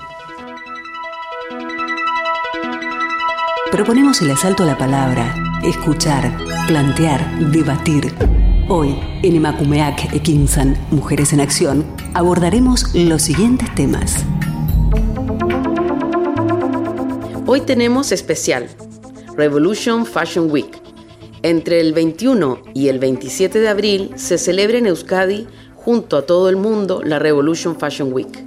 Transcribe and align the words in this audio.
Proponemos 3.73 4.21
el 4.21 4.31
asalto 4.31 4.65
a 4.65 4.67
la 4.67 4.77
palabra, 4.77 5.35
escuchar, 5.65 6.37
plantear, 6.67 7.39
debatir. 7.51 8.15
Hoy, 8.69 8.95
en 9.23 9.37
Emakumeak 9.37 10.13
Ekinchan, 10.13 10.77
Mujeres 10.91 11.33
en 11.33 11.41
Acción, 11.41 11.87
abordaremos 12.13 12.95
los 12.95 13.23
siguientes 13.23 13.75
temas. 13.75 14.27
Hoy 17.49 17.61
tenemos 17.61 18.11
especial 18.11 18.67
Revolution 19.37 20.05
Fashion 20.05 20.51
Week. 20.51 20.83
Entre 21.45 21.81
el 21.81 21.93
21 21.93 22.61
y 22.75 22.89
el 22.89 22.99
27 22.99 23.61
de 23.61 23.69
abril 23.69 24.11
se 24.17 24.37
celebra 24.37 24.79
en 24.79 24.87
Euskadi, 24.87 25.47
junto 25.77 26.17
a 26.17 26.23
todo 26.23 26.49
el 26.49 26.57
mundo, 26.57 27.03
la 27.05 27.21
Revolution 27.21 27.79
Fashion 27.79 28.13
Week. 28.13 28.45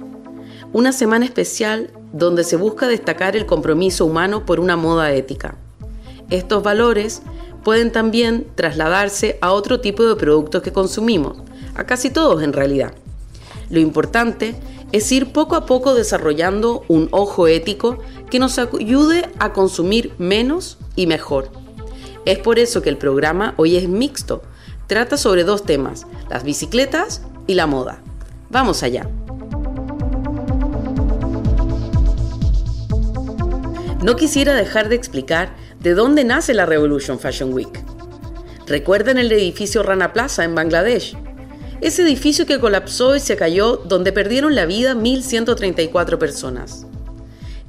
Una 0.74 0.92
semana 0.92 1.24
especial 1.24 1.90
donde 2.12 2.44
se 2.44 2.56
busca 2.56 2.88
destacar 2.88 3.36
el 3.36 3.46
compromiso 3.46 4.04
humano 4.04 4.44
por 4.44 4.60
una 4.60 4.76
moda 4.76 5.10
ética. 5.12 5.56
Estos 6.28 6.62
valores 6.62 7.22
pueden 7.64 7.92
también 7.92 8.48
trasladarse 8.54 9.38
a 9.40 9.52
otro 9.52 9.80
tipo 9.80 10.04
de 10.04 10.16
productos 10.16 10.60
que 10.60 10.74
consumimos, 10.74 11.38
a 11.74 11.84
casi 11.84 12.10
todos 12.10 12.42
en 12.42 12.52
realidad. 12.52 12.92
Lo 13.70 13.80
importante 13.80 14.56
es 14.92 15.10
ir 15.12 15.32
poco 15.32 15.56
a 15.56 15.66
poco 15.66 15.94
desarrollando 15.94 16.84
un 16.88 17.08
ojo 17.12 17.46
ético 17.46 17.98
que 18.30 18.38
nos 18.38 18.58
ayude 18.58 19.28
a 19.38 19.52
consumir 19.52 20.12
menos 20.18 20.78
y 20.96 21.06
mejor. 21.06 21.50
Es 22.24 22.38
por 22.38 22.58
eso 22.58 22.82
que 22.82 22.88
el 22.88 22.98
programa 22.98 23.54
hoy 23.56 23.76
es 23.76 23.88
mixto. 23.88 24.42
Trata 24.86 25.16
sobre 25.16 25.44
dos 25.44 25.64
temas, 25.64 26.06
las 26.28 26.42
bicicletas 26.42 27.22
y 27.46 27.54
la 27.54 27.66
moda. 27.66 28.02
Vamos 28.50 28.82
allá. 28.82 29.08
No 34.02 34.16
quisiera 34.16 34.54
dejar 34.54 34.88
de 34.88 34.96
explicar 34.96 35.54
de 35.78 35.94
dónde 35.94 36.24
nace 36.24 36.54
la 36.54 36.66
Revolution 36.66 37.18
Fashion 37.18 37.52
Week. 37.52 37.84
¿Recuerdan 38.66 39.18
el 39.18 39.30
edificio 39.30 39.82
Rana 39.82 40.12
Plaza 40.12 40.44
en 40.44 40.54
Bangladesh? 40.54 41.16
Ese 41.80 42.02
edificio 42.02 42.44
que 42.44 42.60
colapsó 42.60 43.16
y 43.16 43.20
se 43.20 43.36
cayó 43.36 43.76
donde 43.76 44.12
perdieron 44.12 44.54
la 44.54 44.66
vida 44.66 44.94
1.134 44.94 46.18
personas. 46.18 46.84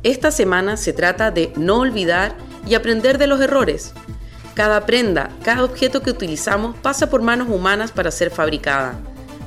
Esta 0.04 0.32
semana 0.32 0.76
se 0.76 0.92
trata 0.92 1.32
de 1.32 1.54
no 1.56 1.80
olvidar 1.80 2.36
y 2.68 2.76
aprender 2.76 3.18
de 3.18 3.28
los 3.28 3.40
errores. 3.40 3.94
Cada 4.54 4.86
prenda, 4.86 5.30
cada 5.44 5.64
objeto 5.64 6.02
que 6.02 6.10
utilizamos 6.10 6.76
pasa 6.80 7.10
por 7.10 7.22
manos 7.22 7.48
humanas 7.50 7.94
para 7.94 8.12
ser 8.12 8.32
fabricada. 8.32 9.00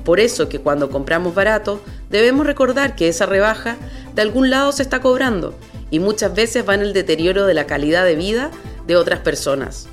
Por 0.02 0.18
eso 0.18 0.48
que 0.48 0.60
cuando 0.60 0.88
compramos 0.88 1.34
barato, 1.34 1.82
debemos 2.08 2.46
recordar 2.46 2.96
que 2.96 3.08
esa 3.08 3.26
rebaja 3.26 3.76
de 4.14 4.22
algún 4.22 4.48
lado 4.48 4.72
se 4.72 4.82
está 4.82 5.02
cobrando 5.02 5.54
y 5.90 5.98
muchas 5.98 6.34
veces 6.34 6.66
va 6.66 6.74
en 6.74 6.80
el 6.80 6.94
deterioro 6.94 7.44
de 7.44 7.52
la 7.52 7.66
calidad 7.66 8.04
de 8.06 8.16
vida 8.16 8.50
de 8.86 8.96
otras 8.96 9.20
personas. 9.20 9.88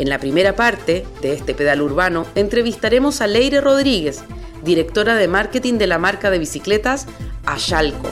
En 0.00 0.08
la 0.08 0.18
primera 0.18 0.56
parte 0.56 1.06
de 1.20 1.34
este 1.34 1.52
pedal 1.52 1.82
urbano 1.82 2.24
entrevistaremos 2.34 3.20
a 3.20 3.26
Leire 3.26 3.60
Rodríguez, 3.60 4.22
directora 4.64 5.14
de 5.14 5.28
marketing 5.28 5.74
de 5.74 5.86
la 5.86 5.98
marca 5.98 6.30
de 6.30 6.38
bicicletas 6.38 7.04
Ayalco. 7.44 8.08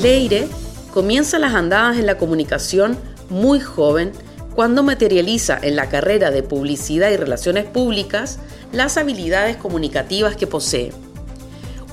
Leire 0.00 0.46
comienza 0.94 1.40
las 1.40 1.54
andadas 1.54 1.98
en 1.98 2.06
la 2.06 2.18
comunicación 2.18 2.96
muy 3.30 3.58
joven 3.58 4.12
cuando 4.54 4.84
materializa 4.84 5.58
en 5.60 5.74
la 5.74 5.88
carrera 5.88 6.30
de 6.30 6.44
publicidad 6.44 7.10
y 7.10 7.16
relaciones 7.16 7.64
públicas 7.64 8.38
las 8.70 8.96
habilidades 8.96 9.56
comunicativas 9.56 10.36
que 10.36 10.46
posee. 10.46 10.92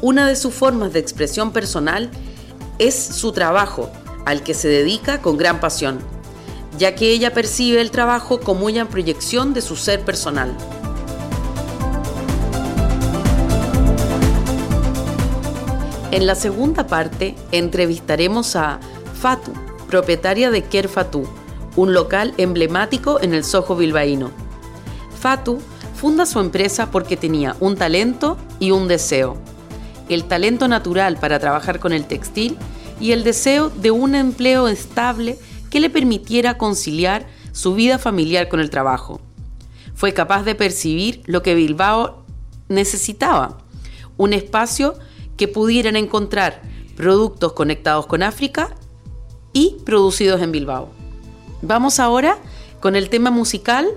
Una 0.04 0.28
de 0.28 0.36
sus 0.36 0.54
formas 0.54 0.94
de 0.94 1.00
expresión 1.00 1.52
personal 1.52 2.12
es 2.78 2.94
su 2.94 3.32
trabajo, 3.32 3.92
al 4.28 4.44
que 4.44 4.54
se 4.54 4.68
dedica 4.68 5.22
con 5.22 5.38
gran 5.38 5.62
pasión, 5.62 6.00
ya 6.78 6.96
que 6.96 7.12
ella 7.12 7.34
percibe 7.34 7.80
el 7.80 7.92
trabajo 7.92 8.42
como 8.42 8.66
una 8.66 8.84
proyección 8.90 9.54
de 9.54 9.62
su 9.62 9.78
ser 9.78 10.02
personal. 10.02 10.54
En 16.12 16.28
la 16.28 16.36
segunda 16.36 16.88
parte 16.88 17.36
entrevistaremos 17.54 18.58
a 18.58 18.82
Fatu, 19.14 19.54
propietaria 19.88 20.52
de 20.52 20.66
Ker 20.66 20.90
Fatu, 20.90 21.26
un 21.78 21.94
local 21.94 22.34
emblemático 22.38 23.22
en 23.22 23.34
el 23.34 23.46
Soho 23.46 23.78
bilbaíno. 23.78 24.32
Fatu 25.18 25.60
funda 25.96 26.26
su 26.26 26.42
empresa 26.42 26.92
porque 26.92 27.16
tenía 27.16 27.56
un 27.62 27.78
talento 27.78 28.38
y 28.60 28.72
un 28.72 28.90
deseo. 28.90 29.38
El 30.10 30.26
talento 30.26 30.68
natural 30.68 31.16
para 31.16 31.40
trabajar 31.40 31.80
con 31.80 31.94
el 31.94 32.04
textil 32.04 32.58
y 33.00 33.12
el 33.12 33.24
deseo 33.24 33.70
de 33.70 33.92
un 33.92 34.16
empleo 34.16 34.68
estable 34.68 35.38
que 35.70 35.80
le 35.80 35.90
permitiera 35.90 36.58
conciliar 36.58 37.28
su 37.52 37.74
vida 37.74 37.98
familiar 37.98 38.50
con 38.50 38.60
el 38.60 38.70
trabajo. 38.70 39.20
Fue 39.96 40.14
capaz 40.14 40.44
de 40.44 40.56
percibir 40.56 41.22
lo 41.26 41.42
que 41.42 41.56
Bilbao 41.56 42.24
necesitaba, 42.70 43.58
un 44.18 44.34
espacio 44.34 44.96
que 45.38 45.48
pudieran 45.48 45.96
encontrar 45.96 46.62
productos 46.96 47.54
conectados 47.54 48.08
con 48.08 48.24
África 48.24 48.76
y 49.54 49.78
producidos 49.86 50.42
en 50.42 50.52
Bilbao. 50.52 50.90
Vamos 51.62 52.00
ahora 52.00 52.38
con 52.80 52.96
el 52.96 53.10
tema 53.10 53.32
musical 53.32 53.88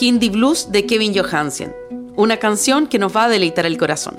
Hindi 0.00 0.30
Blues 0.30 0.70
de 0.70 0.86
Kevin 0.86 1.14
Johansen, 1.16 1.74
una 2.16 2.36
canción 2.38 2.86
que 2.86 2.98
nos 2.98 3.14
va 3.16 3.24
a 3.24 3.28
deleitar 3.28 3.66
el 3.66 3.78
corazón. 3.78 4.16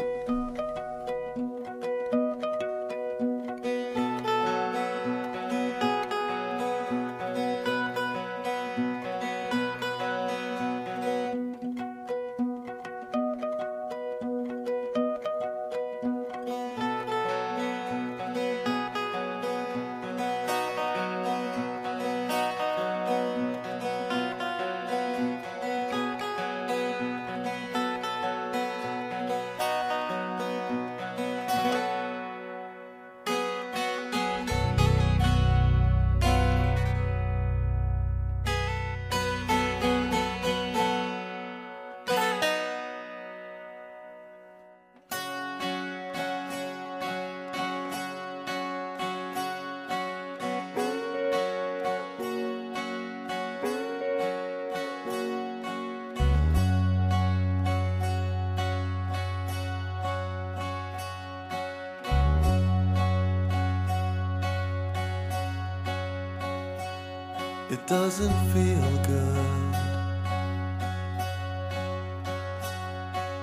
Doesn't 67.87 68.37
feel 68.51 68.91
good. 69.07 69.75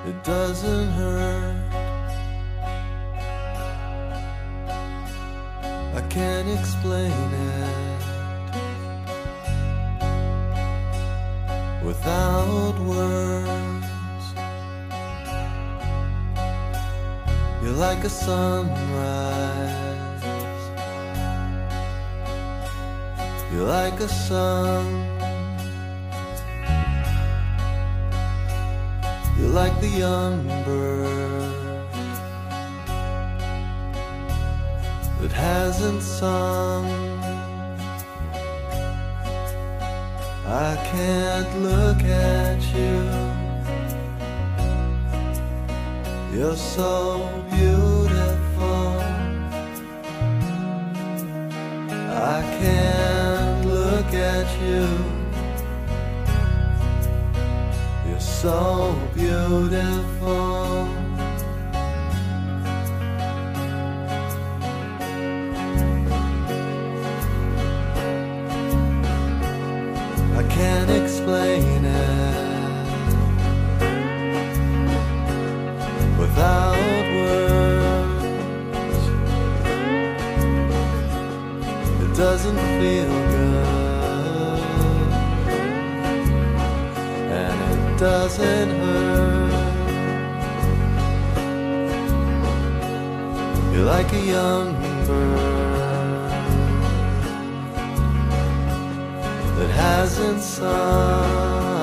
It 0.06 0.22
doesn't 0.22 0.90
hurt. 0.90 1.72
I 5.94 6.02
can't 6.10 6.48
explain 6.58 7.10
it 7.10 8.02
without 11.82 12.78
words. 12.80 13.86
You're 17.62 17.78
like 17.78 18.04
a 18.04 18.10
sunrise. 18.10 19.53
Like 23.62 24.00
a 24.00 24.08
sun. 24.08 24.84
You're 29.38 29.48
like 29.48 29.80
the 29.80 29.88
young 29.88 30.46
bird 30.64 31.54
that 35.20 35.32
hasn't 35.32 36.02
sung. 36.02 36.86
I 40.46 40.76
can't 40.92 41.62
look 41.62 42.02
at 42.02 42.60
you. 42.76 42.96
You're 46.34 46.56
so 46.56 47.28
beautiful. 47.50 49.00
I 52.32 52.42
can't 52.60 53.13
you. 54.74 54.88
You're 58.08 58.20
so 58.20 58.94
beautiful. 59.14 60.88
I 70.40 70.42
can't 70.48 70.90
explain 70.90 71.84
it 71.84 72.88
without 76.18 77.04
words. 77.18 78.24
It 82.02 82.10
doesn't 82.16 82.60
feel 82.80 83.33
doesn't 87.98 88.70
hurt. 88.70 89.74
You're 93.72 93.84
like 93.84 94.12
a 94.12 94.20
young 94.20 94.72
bird 95.06 95.54
that 99.58 99.70
hasn't 99.70 100.42
sung 100.42 101.74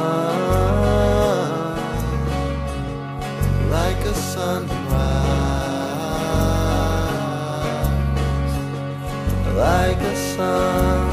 like 3.69 3.97
a 4.05 4.13
sunrise, 4.13 4.81
like 9.55 10.01
a 10.01 10.15
sun. 10.15 11.11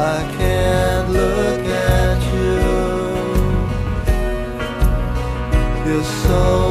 I 0.00 0.37
your 5.98 6.04
soul. 6.04 6.67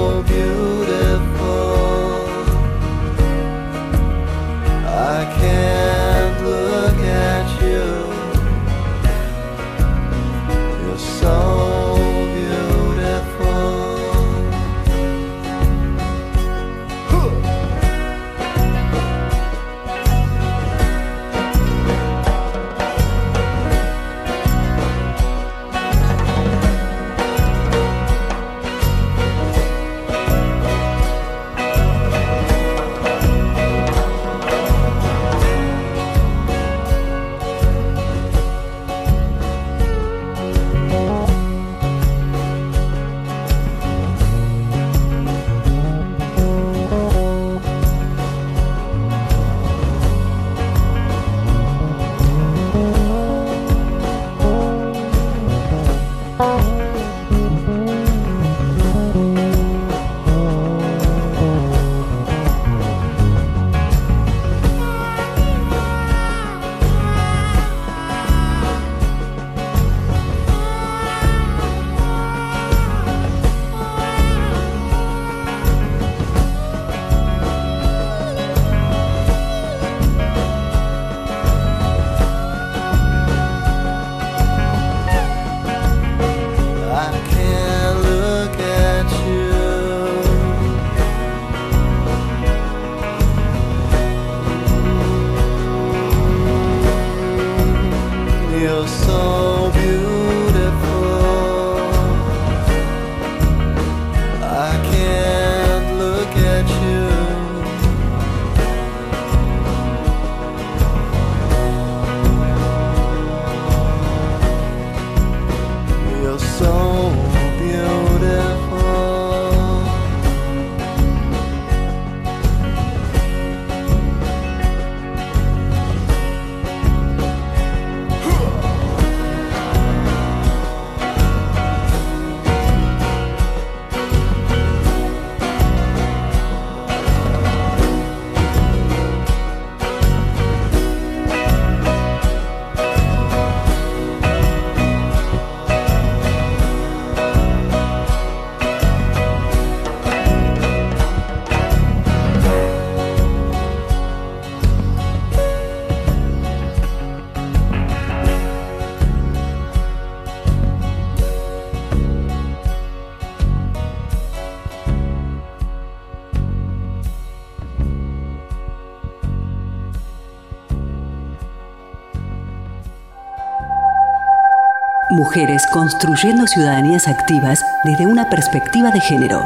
Mujeres 175.28 175.68
construyendo 175.74 176.48
ciudadanías 176.48 177.06
activas 177.06 177.62
desde 177.84 178.08
una 178.08 178.30
perspectiva 178.30 178.92
de 178.92 179.02
género. 179.02 179.46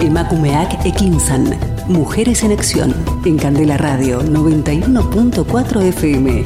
Emakumeak 0.00 0.86
Ekinsan. 0.86 1.50
Mujeres 1.86 2.42
en 2.44 2.52
Acción. 2.52 2.94
En 3.26 3.36
Candela 3.36 3.76
Radio 3.76 4.22
91.4 4.22 5.82
FM. 5.82 6.44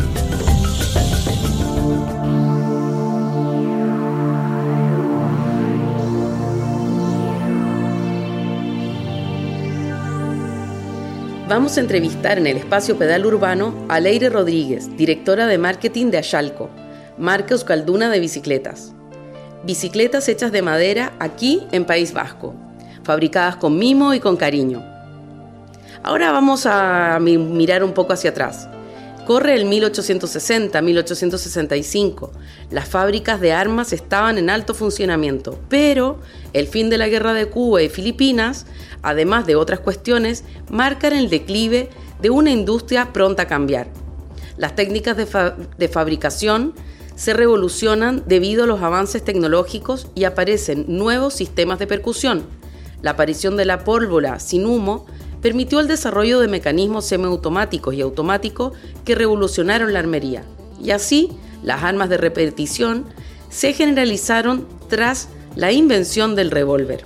Vamos 11.49 11.77
a 11.77 11.81
entrevistar 11.81 12.39
en 12.39 12.49
el 12.49 12.57
espacio 12.57 12.99
pedal 12.99 13.27
urbano 13.27 13.87
a 13.89 14.01
Leire 14.01 14.29
Rodríguez, 14.29 14.97
directora 14.97 15.47
de 15.47 15.57
marketing 15.57 16.11
de 16.11 16.19
Ayalco, 16.19 16.69
marca 17.21 17.53
Euskalduna 17.53 18.09
de 18.09 18.19
bicicletas. 18.19 18.95
Bicicletas 19.63 20.27
hechas 20.29 20.53
de 20.53 20.63
madera 20.63 21.13
aquí 21.19 21.67
en 21.71 21.85
País 21.85 22.15
Vasco, 22.15 22.55
fabricadas 23.03 23.57
con 23.57 23.79
mimo 23.79 24.15
y 24.15 24.21
con 24.21 24.39
cariño. 24.39 24.83
Ahora 26.03 26.33
vamos 26.33 26.65
a 26.65 27.19
mirar 27.21 27.85
un 27.85 27.93
poco 27.93 28.15
hacia 28.15 28.31
atrás. 28.31 28.71
Corre 29.27 29.55
el 29.55 29.67
1860-1865. 29.67 32.31
Las 32.71 32.89
fábricas 32.89 33.39
de 33.39 33.53
armas 33.53 33.93
estaban 33.93 34.39
en 34.39 34.49
alto 34.49 34.73
funcionamiento, 34.73 35.59
pero 35.69 36.21
el 36.55 36.69
fin 36.69 36.89
de 36.89 36.97
la 36.97 37.09
guerra 37.09 37.35
de 37.35 37.51
Cuba 37.51 37.83
y 37.83 37.91
Filipinas, 37.91 38.65
además 39.03 39.47
de 39.47 39.57
otras 39.57 39.81
cuestiones, 39.81 40.45
marcan 40.71 41.13
el 41.13 41.29
declive 41.29 41.91
de 42.23 42.31
una 42.31 42.51
industria 42.51 43.13
pronta 43.13 43.43
a 43.43 43.47
cambiar. 43.47 43.89
Las 44.57 44.75
técnicas 44.75 45.19
de, 45.19 45.27
de 45.77 45.89
fabricación 45.89 46.73
se 47.21 47.35
revolucionan 47.35 48.23
debido 48.25 48.65
a 48.65 48.67
los 48.67 48.81
avances 48.81 49.23
tecnológicos 49.23 50.07
y 50.15 50.25
aparecen 50.25 50.87
nuevos 50.89 51.35
sistemas 51.35 51.79
de 51.79 51.87
percusión. 51.87 52.45
La 53.03 53.11
aparición 53.11 53.59
de 53.59 53.67
la 53.67 53.85
pólvora 53.85 54.41
sin 54.41 54.65
humo 54.65 55.05
permitió 55.43 55.81
el 55.81 55.87
desarrollo 55.87 56.41
de 56.41 56.49
mecanismos 56.49 57.05
semiautomáticos 57.05 57.93
y 57.95 58.01
automáticos 58.01 58.73
que 59.05 59.15
revolucionaron 59.15 59.93
la 59.93 59.99
armería. 59.99 60.45
Y 60.83 60.93
así, 60.93 61.29
las 61.63 61.83
armas 61.83 62.09
de 62.09 62.17
repetición 62.17 63.05
se 63.51 63.75
generalizaron 63.75 64.67
tras 64.89 65.29
la 65.57 65.73
invención 65.73 66.35
del 66.35 66.51
revólver. 66.51 67.05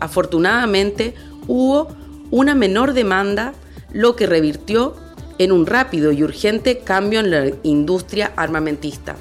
Afortunadamente, 0.00 1.14
hubo 1.46 1.88
una 2.30 2.54
menor 2.54 2.94
demanda, 2.94 3.52
lo 3.92 4.16
que 4.16 4.26
revirtió 4.26 4.96
en 5.38 5.52
un 5.52 5.66
rápido 5.66 6.12
y 6.12 6.22
urgente 6.22 6.78
cambio 6.78 7.20
en 7.20 7.30
la 7.30 7.50
industria 7.62 8.32
armamentista. 8.36 9.16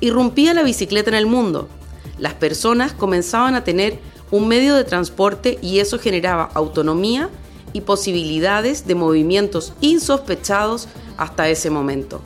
Irrumpía 0.00 0.54
la 0.54 0.62
bicicleta 0.62 1.10
en 1.10 1.16
el 1.16 1.26
mundo. 1.26 1.68
Las 2.18 2.34
personas 2.34 2.92
comenzaban 2.92 3.54
a 3.54 3.64
tener 3.64 3.98
un 4.30 4.48
medio 4.48 4.74
de 4.74 4.84
transporte 4.84 5.58
y 5.60 5.80
eso 5.80 5.98
generaba 5.98 6.50
autonomía 6.54 7.28
y 7.72 7.82
posibilidades 7.82 8.86
de 8.86 8.94
movimientos 8.94 9.72
insospechados 9.80 10.88
hasta 11.16 11.48
ese 11.48 11.70
momento. 11.70 12.20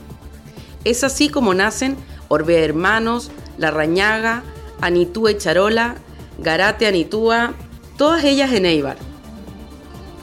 Es 0.84 1.02
así 1.02 1.28
como 1.28 1.54
nacen 1.54 1.96
Orbea 2.28 2.60
Hermanos, 2.60 3.30
La 3.58 3.70
Rañaga, 3.70 4.42
Anitúa 4.80 5.32
y 5.32 5.38
Charola, 5.38 5.96
Garate 6.38 6.86
Anitúa, 6.86 7.54
todas 7.96 8.24
ellas 8.24 8.52
en 8.52 8.66
Eibar. 8.66 8.96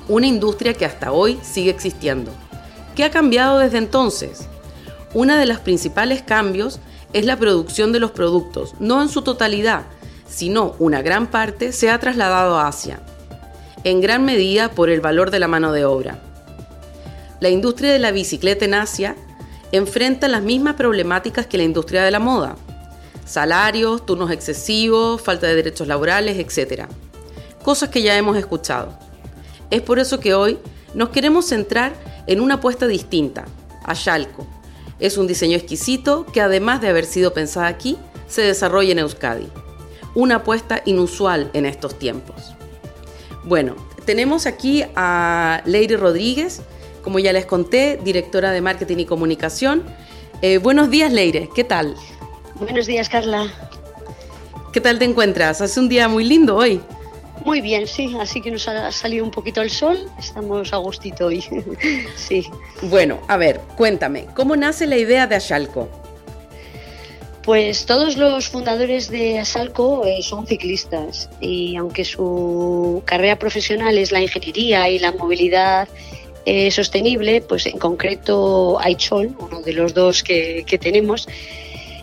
Una 0.08 0.28
industria 0.28 0.74
que 0.74 0.86
hasta 0.86 1.12
hoy 1.12 1.40
sigue 1.42 1.72
existiendo. 1.72 2.32
¿Qué 2.96 3.06
ha 3.06 3.12
cambiado 3.12 3.60
desde 3.60 3.78
entonces? 3.78 4.48
Uno 5.14 5.38
de 5.38 5.46
los 5.46 5.60
principales 5.60 6.22
cambios 6.22 6.80
es 7.14 7.26
la 7.26 7.38
producción 7.38 7.92
de 7.92 8.00
los 8.00 8.12
productos, 8.12 8.76
no 8.80 9.02
en 9.02 9.10
su 9.10 9.22
totalidad, 9.22 9.84
sino 10.28 10.76
una 10.80 11.02
gran 11.02 11.28
parte 11.28 11.72
se 11.72 11.90
ha 11.90 12.00
trasladado 12.00 12.58
a 12.58 12.68
Asia, 12.68 13.02
en 13.84 14.02
gran 14.02 14.26
medida 14.26 14.72
por 14.72 14.90
el 14.90 15.02
valor 15.02 15.32
de 15.32 15.40
la 15.40 15.48
mano 15.48 15.72
de 15.72 15.86
obra. 15.86 16.20
La 17.40 17.50
industria 17.50 17.92
de 17.92 18.00
la 18.00 18.12
bicicleta 18.12 18.66
en 18.66 18.74
Asia 18.74 19.16
enfrenta 19.72 20.28
las 20.28 20.42
mismas 20.42 20.76
problemáticas 20.76 21.48
que 21.48 21.58
la 21.58 21.64
industria 21.64 22.04
de 22.04 22.12
la 22.12 22.20
moda. 22.20 22.56
Salarios, 23.26 24.06
turnos 24.06 24.32
excesivos, 24.32 25.22
falta 25.22 25.48
de 25.48 25.56
derechos 25.56 25.88
laborales, 25.88 26.38
etc. 26.38 26.88
Cosas 27.64 27.90
que 27.90 28.02
ya 28.02 28.18
hemos 28.18 28.38
escuchado. 28.38 28.98
Es 29.70 29.82
por 29.82 30.00
eso 30.00 30.20
que 30.20 30.34
hoy 30.34 30.60
nos 30.94 31.10
queremos 31.10 31.46
centrar 31.46 31.94
en 31.94 32.11
una 32.40 32.56
apuesta 32.56 32.88
distinta, 32.88 33.46
a 33.84 33.94
Yalco. 33.94 34.48
Es 35.00 35.18
un 35.18 35.28
diseño 35.28 35.58
exquisito 35.58 36.26
que 36.26 36.42
además 36.42 36.80
de 36.82 36.90
haber 36.90 37.06
sido 37.06 37.34
pensada 37.34 37.68
aquí, 37.68 37.98
se 38.28 38.44
desarrolla 38.44 38.92
en 38.92 39.00
Euskadi 39.00 39.50
una 40.16 40.38
apuesta 40.38 40.82
inusual 40.86 41.50
en 41.54 41.66
estos 41.66 41.98
tiempos. 41.98 42.54
Bueno, 43.44 43.76
tenemos 44.06 44.46
aquí 44.46 44.84
a 44.96 45.62
Leire 45.66 45.98
Rodríguez, 45.98 46.62
como 47.02 47.20
ya 47.20 47.34
les 47.34 47.46
conté, 47.46 48.00
directora 48.04 48.52
de 48.52 48.62
marketing 48.62 48.98
y 48.98 49.06
comunicación. 49.06 49.84
Eh, 50.42 50.58
buenos 50.58 50.90
días, 50.90 51.12
Leire, 51.12 51.50
¿qué 51.56 51.64
tal? 51.64 51.96
Buenos 52.56 52.86
días, 52.86 53.10
Carla. 53.10 53.52
¿Qué 54.74 54.82
tal 54.82 55.00
te 55.00 55.06
encuentras? 55.06 55.62
Hace 55.62 55.80
un 55.80 55.90
día 55.90 56.08
muy 56.08 56.24
lindo 56.24 56.56
hoy. 56.56 56.82
Muy 57.46 57.62
bien, 57.62 57.88
sí, 57.88 58.16
así 58.20 58.42
que 58.42 58.52
nos 58.52 58.68
ha 58.68 58.92
salido 58.92 59.24
un 59.26 59.32
poquito 59.32 59.62
el 59.62 59.70
sol, 59.70 59.98
estamos 60.20 60.74
a 60.74 60.78
gustito 60.78 61.28
hoy. 61.28 61.44
sí. 62.16 62.46
Bueno, 62.84 63.20
a 63.28 63.38
ver, 63.38 63.60
cuéntame, 63.76 64.28
¿cómo 64.36 64.56
nace 64.56 64.86
la 64.86 64.98
idea 64.98 65.28
de 65.28 65.36
Ayalco? 65.36 65.90
Pues 67.44 67.88
todos 67.88 68.18
los 68.18 68.50
fundadores 68.50 69.10
de 69.10 69.40
Asalco 69.40 70.06
eh, 70.06 70.22
son 70.22 70.46
ciclistas 70.46 71.28
y 71.40 71.76
aunque 71.76 72.06
su 72.06 73.02
carrera 73.06 73.40
profesional 73.40 73.98
es 73.98 74.12
la 74.12 74.22
ingeniería 74.22 74.88
y 74.90 75.00
la 75.00 75.12
movilidad 75.12 75.90
eh, 76.46 76.70
sostenible, 76.70 77.42
pues 77.42 77.66
en 77.66 77.80
concreto 77.80 78.80
Aichol, 78.80 79.36
uno 79.40 79.62
de 79.62 79.74
los 79.74 79.96
dos 79.96 80.24
que, 80.24 80.66
tenemos, 80.80 81.28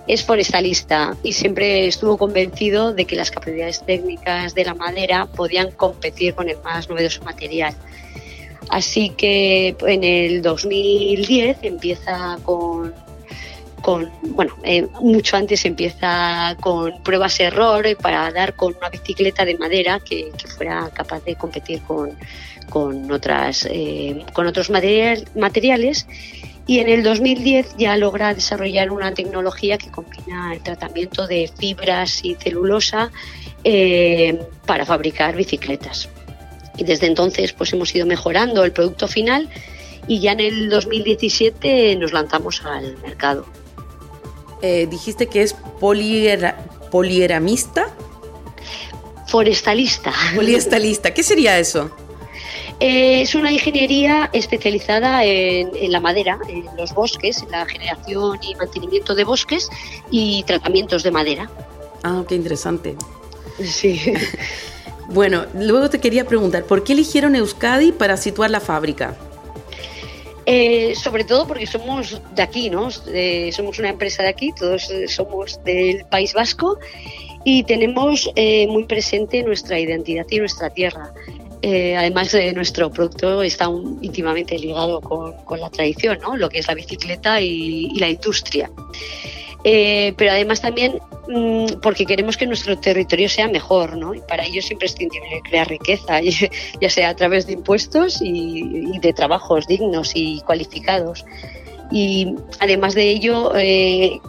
es 0.09 0.25
forestalista 0.25 1.17
y 1.23 1.33
siempre 1.33 1.87
estuvo 1.87 2.17
convencido 2.17 2.95
de 2.95 3.05
que 3.05 3.15
las 3.15 3.31
capacidades 3.31 3.85
técnicas 3.85 4.55
de 4.55 4.65
la 4.65 4.75
madera 4.75 5.27
podían 5.27 5.71
competir 5.71 6.35
con 6.35 6.49
el 6.49 6.57
más 6.65 6.89
novedoso 6.89 7.23
material. 7.23 7.75
Así 8.71 9.11
que 9.11 9.77
en 9.87 10.05
el 10.05 10.43
2010 10.43 11.59
empieza 11.63 12.39
con 12.43 12.95
con, 13.83 14.11
bueno, 14.23 14.57
eh, 14.65 14.89
mucho 15.01 15.37
antes 15.37 15.65
empieza 15.65 16.57
con 16.61 17.01
pruebas-error 17.05 17.97
para 18.03 18.31
dar 18.33 18.55
con 18.55 18.75
una 18.77 18.89
bicicleta 18.89 19.45
de 19.45 19.57
madera 19.57 20.01
que, 20.01 20.33
fuera 20.57 20.91
capaz 20.93 21.25
de 21.25 21.37
competir 21.37 21.81
con, 21.83 22.11
con, 22.69 23.11
otras, 23.11 23.69
eh, 23.71 24.25
con 24.33 24.49
otros 24.49 24.69
materiales 24.69 26.07
y 26.69 26.79
en 26.81 26.89
el 26.91 27.03
2010 27.03 27.77
ya 27.79 27.97
logra 27.97 28.35
desarrollar 28.35 28.93
una 28.93 29.15
tecnología 29.15 29.79
que 29.79 29.91
combina 29.91 30.53
el 30.53 30.61
tratamiento 30.61 31.27
de 31.27 31.51
fibras 31.59 32.23
y 32.23 32.35
celulosa 32.35 33.11
eh, 33.65 34.39
para 34.67 34.85
fabricar 34.85 35.35
bicicletas. 35.35 36.11
Y 36.77 36.85
desde 36.85 37.07
entonces 37.07 37.55
pues 37.55 37.73
hemos 37.73 37.95
ido 37.95 38.05
mejorando 38.05 38.65
el 38.65 38.73
producto 38.73 39.09
final 39.09 39.49
y 40.07 40.21
ya 40.21 40.33
en 40.33 40.41
el 40.41 40.69
2017 40.69 41.97
nos 41.97 42.13
lanzamos 42.13 42.63
al 42.67 42.99
mercado. 42.99 43.47
Eh, 44.61 44.87
dijiste 44.91 45.27
que 45.27 45.41
es 45.41 45.57
polieramista. 46.91 47.89
Forestalista. 49.27 50.13
Forestalista. 50.35 51.15
¿Qué 51.15 51.23
sería 51.23 51.59
eso? 51.59 51.91
Eh, 52.81 53.23
es 53.23 53.35
una 53.35 53.51
ingeniería 53.51 54.31
especializada 54.33 55.25
en, 55.25 55.91
la 55.91 55.99
madera, 55.99 56.39
en 56.49 56.65
los 56.77 56.95
bosques, 56.95 57.43
en 57.43 57.51
la 57.51 57.67
generación 57.67 58.39
y 58.41 58.55
mantenimiento 58.55 59.17
de 59.17 59.25
bosques 59.25 59.69
y 60.13 60.45
tratamientos 60.45 61.03
de 61.03 61.11
madera. 61.11 61.51
Ah, 62.05 62.23
qué 62.29 62.37
interesante. 62.37 62.95
Sí. 63.65 64.01
bueno, 65.09 65.47
luego 65.55 65.91
te 65.91 65.99
quería 65.99 66.25
preguntar, 66.25 66.65
¿por 66.65 66.85
qué 66.85 66.93
eligieron 66.93 67.35
Euskadi 67.35 67.91
para 67.91 68.17
situar 68.17 68.51
la 68.51 68.61
fábrica? 68.61 69.17
Eh, 70.47 70.95
sobre 70.95 71.25
todo 71.25 71.49
porque 71.49 71.67
somos 71.67 72.23
de 72.37 72.43
aquí, 72.43 72.71
¿no? 72.71 72.89
Eh, 73.09 73.51
somos 73.53 73.81
una 73.81 73.89
empresa 73.89 74.23
de 74.23 74.29
aquí, 74.29 74.53
todos 74.53 74.89
somos 75.09 75.63
del 75.65 76.05
País 76.07 76.33
Vasco 76.33 76.79
y 77.45 77.65
tenemos 77.65 78.31
muy 78.69 78.85
presente 78.85 79.43
nuestra 79.43 79.81
identidad 79.81 80.27
y 80.31 80.39
nuestra 80.39 80.71
tierra. 80.71 81.13
Además 81.63 82.33
de 82.33 82.53
nuestro 82.53 82.91
producto 82.91 83.43
está 83.43 83.69
íntimamente 84.01 84.59
ligado 84.59 85.01
con, 85.01 85.61
la 85.61 85.71
tradición, 85.71 86.19
¿no? 86.21 86.37
lo 86.37 86.49
que 86.49 86.59
es 86.59 86.69
la 86.69 86.75
bicicleta 86.75 87.41
y 87.41 87.99
la 87.99 88.09
industria. 88.09 88.71
Eh, 89.65 90.15
pero 90.17 90.31
además 90.31 90.61
también 90.61 91.01
mm, 91.27 91.81
porque 91.83 92.07
queremos 92.07 92.37
que 92.37 92.47
nuestro 92.47 92.79
territorio 92.79 93.29
sea 93.29 93.49
mejor, 93.49 93.97
¿no? 93.97 94.15
Y 94.15 94.21
para 94.21 94.45
ello 94.45 94.61
es 94.61 94.71
imprescindible 94.71 95.41
crear 95.43 95.69
riqueza, 95.69 96.21
ya 96.81 96.91
sea 96.91 97.11
a 97.11 97.17
través 97.17 97.47
de 97.47 97.55
impuestos 97.55 98.21
y, 98.23 98.99
de 99.01 99.13
trabajos 99.13 99.67
dignos 99.67 100.13
y 100.15 100.41
cualificados. 100.43 101.25
Y 101.91 102.35
además 102.61 102.95
de 102.95 103.11
ello, 103.11 103.53
eh, 103.57 104.21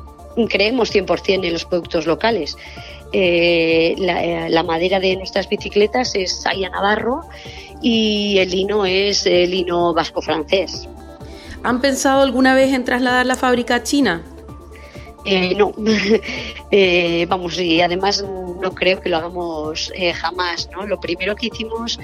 creemos 0.50 0.94
100% 0.94 1.46
en 1.46 1.54
los 1.54 1.66
productos 1.66 2.06
locales. 2.08 2.58
Eh, 3.12 3.96
la, 3.98 4.64
madera 4.64 5.00
de 5.00 5.16
nuestras 5.16 5.50
bicicletas 5.50 6.14
es 6.16 6.42
Saya 6.42 6.70
Navarro 6.70 7.22
y 7.82 8.38
el 8.38 8.52
lino 8.52 8.86
es 8.86 9.26
el 9.26 9.52
lino 9.52 9.94
vasco-francés. 9.94 10.88
¿Han 11.64 11.82
pensado 11.82 12.22
alguna 12.22 12.54
vez 12.54 12.74
en 12.74 12.86
trasladar 12.86 13.26
la 13.26 13.36
fábrica 13.36 13.76
a 13.76 13.84
China? 13.84 14.24
Eh, 15.26 15.54
no, 15.56 15.74
eh, 16.72 17.26
vamos, 17.28 17.60
y 17.60 17.82
además 17.82 18.24
no 18.24 18.74
creo 18.74 19.02
que 19.02 19.10
lo 19.10 19.18
hagamos 19.18 19.92
eh, 19.96 20.14
jamás. 20.14 20.70
¿no? 20.72 20.86
Lo 20.86 21.00
primero 21.00 21.36
que 21.36 21.48
hicimos 21.48 22.00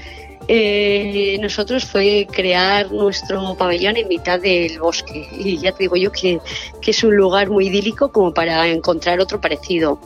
nosotros 1.42 1.86
fue 1.86 2.28
crear 2.32 2.92
nuestro 2.92 3.56
pabellón 3.56 3.98
en 3.98 4.08
mitad 4.08 4.40
del 4.40 4.80
bosque. 4.80 5.28
Y 5.38 5.58
ya 5.58 5.72
te 5.72 5.84
digo 5.84 5.96
yo 5.96 6.12
que, 6.12 6.40
que 6.82 6.92
es 6.92 7.04
un 7.04 7.16
lugar 7.16 7.50
muy 7.50 7.68
idílico 7.68 8.12
como 8.12 8.34
para 8.34 8.68
encontrar 8.68 9.20
otro 9.20 9.42
parecido. 9.42 10.00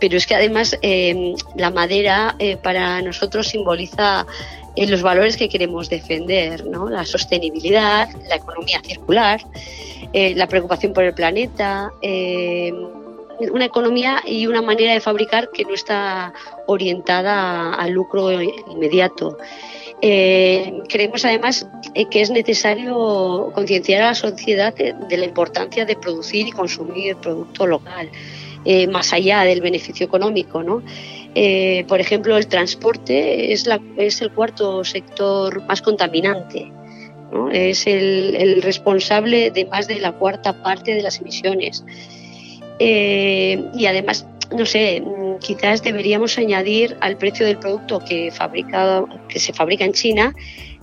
Pero 0.00 0.16
es 0.16 0.26
que 0.26 0.34
además 0.34 0.78
la 1.56 1.70
madera 1.70 2.36
para 2.62 3.02
nosotros 3.02 3.48
simboliza 3.48 4.26
los 4.76 5.02
valores 5.02 5.36
que 5.36 5.48
queremos 5.48 5.90
defender, 5.90 6.64
¿no? 6.64 6.88
la 6.88 7.04
sostenibilidad, 7.04 8.08
la 8.28 8.36
economía 8.36 8.80
circular. 8.84 9.40
Eh, 10.12 10.34
la 10.34 10.48
preocupación 10.48 10.92
por 10.92 11.04
el 11.04 11.14
planeta, 11.14 11.92
eh, 12.02 12.72
una 13.52 13.64
economía 13.64 14.20
y 14.26 14.48
una 14.48 14.60
manera 14.60 14.92
de 14.92 15.00
fabricar 15.00 15.50
que 15.52 15.64
no 15.64 15.72
está 15.72 16.32
orientada 16.66 17.74
al 17.74 17.92
lucro 17.92 18.32
inmediato. 18.32 19.38
Eh, 20.02 20.82
creemos 20.88 21.24
además 21.24 21.68
que 22.10 22.22
es 22.22 22.30
necesario 22.30 23.50
concienciar 23.54 24.02
a 24.02 24.06
la 24.06 24.14
sociedad 24.14 24.74
de, 24.74 25.16
la 25.16 25.24
importancia 25.24 25.84
de 25.84 25.96
producir 25.96 26.48
y 26.48 26.52
consumir 26.52 27.16
producto 27.16 27.66
local, 27.66 28.08
más 28.90 29.12
allá 29.12 29.42
del 29.42 29.60
beneficio 29.60 30.06
económico. 30.06 30.62
por 30.62 32.00
ejemplo, 32.00 32.36
el 32.36 32.46
transporte 32.46 33.52
es, 33.52 33.66
el 34.20 34.32
cuarto 34.32 34.84
sector 34.84 35.62
más 35.66 35.82
contaminante 35.82 36.72
es 37.52 37.86
el, 37.86 38.60
responsable 38.62 39.50
de 39.50 39.64
más 39.66 39.86
de 39.86 40.00
la 40.00 40.12
cuarta 40.12 40.62
parte 40.62 40.94
de 40.94 41.02
las 41.02 41.20
emisiones. 41.20 41.84
Eh, 42.78 43.62
y 43.74 43.86
además, 43.86 44.26
no 44.56 44.66
sé, 44.66 45.02
quizás 45.40 45.82
deberíamos 45.82 46.38
añadir 46.38 46.96
al 47.00 47.16
precio 47.16 47.46
del 47.46 47.58
producto 47.58 48.00
que, 48.00 48.30
fabrica, 48.30 49.04
que 49.28 49.38
se 49.38 49.52
fabrica 49.52 49.84
en 49.84 49.92
China, 49.92 50.34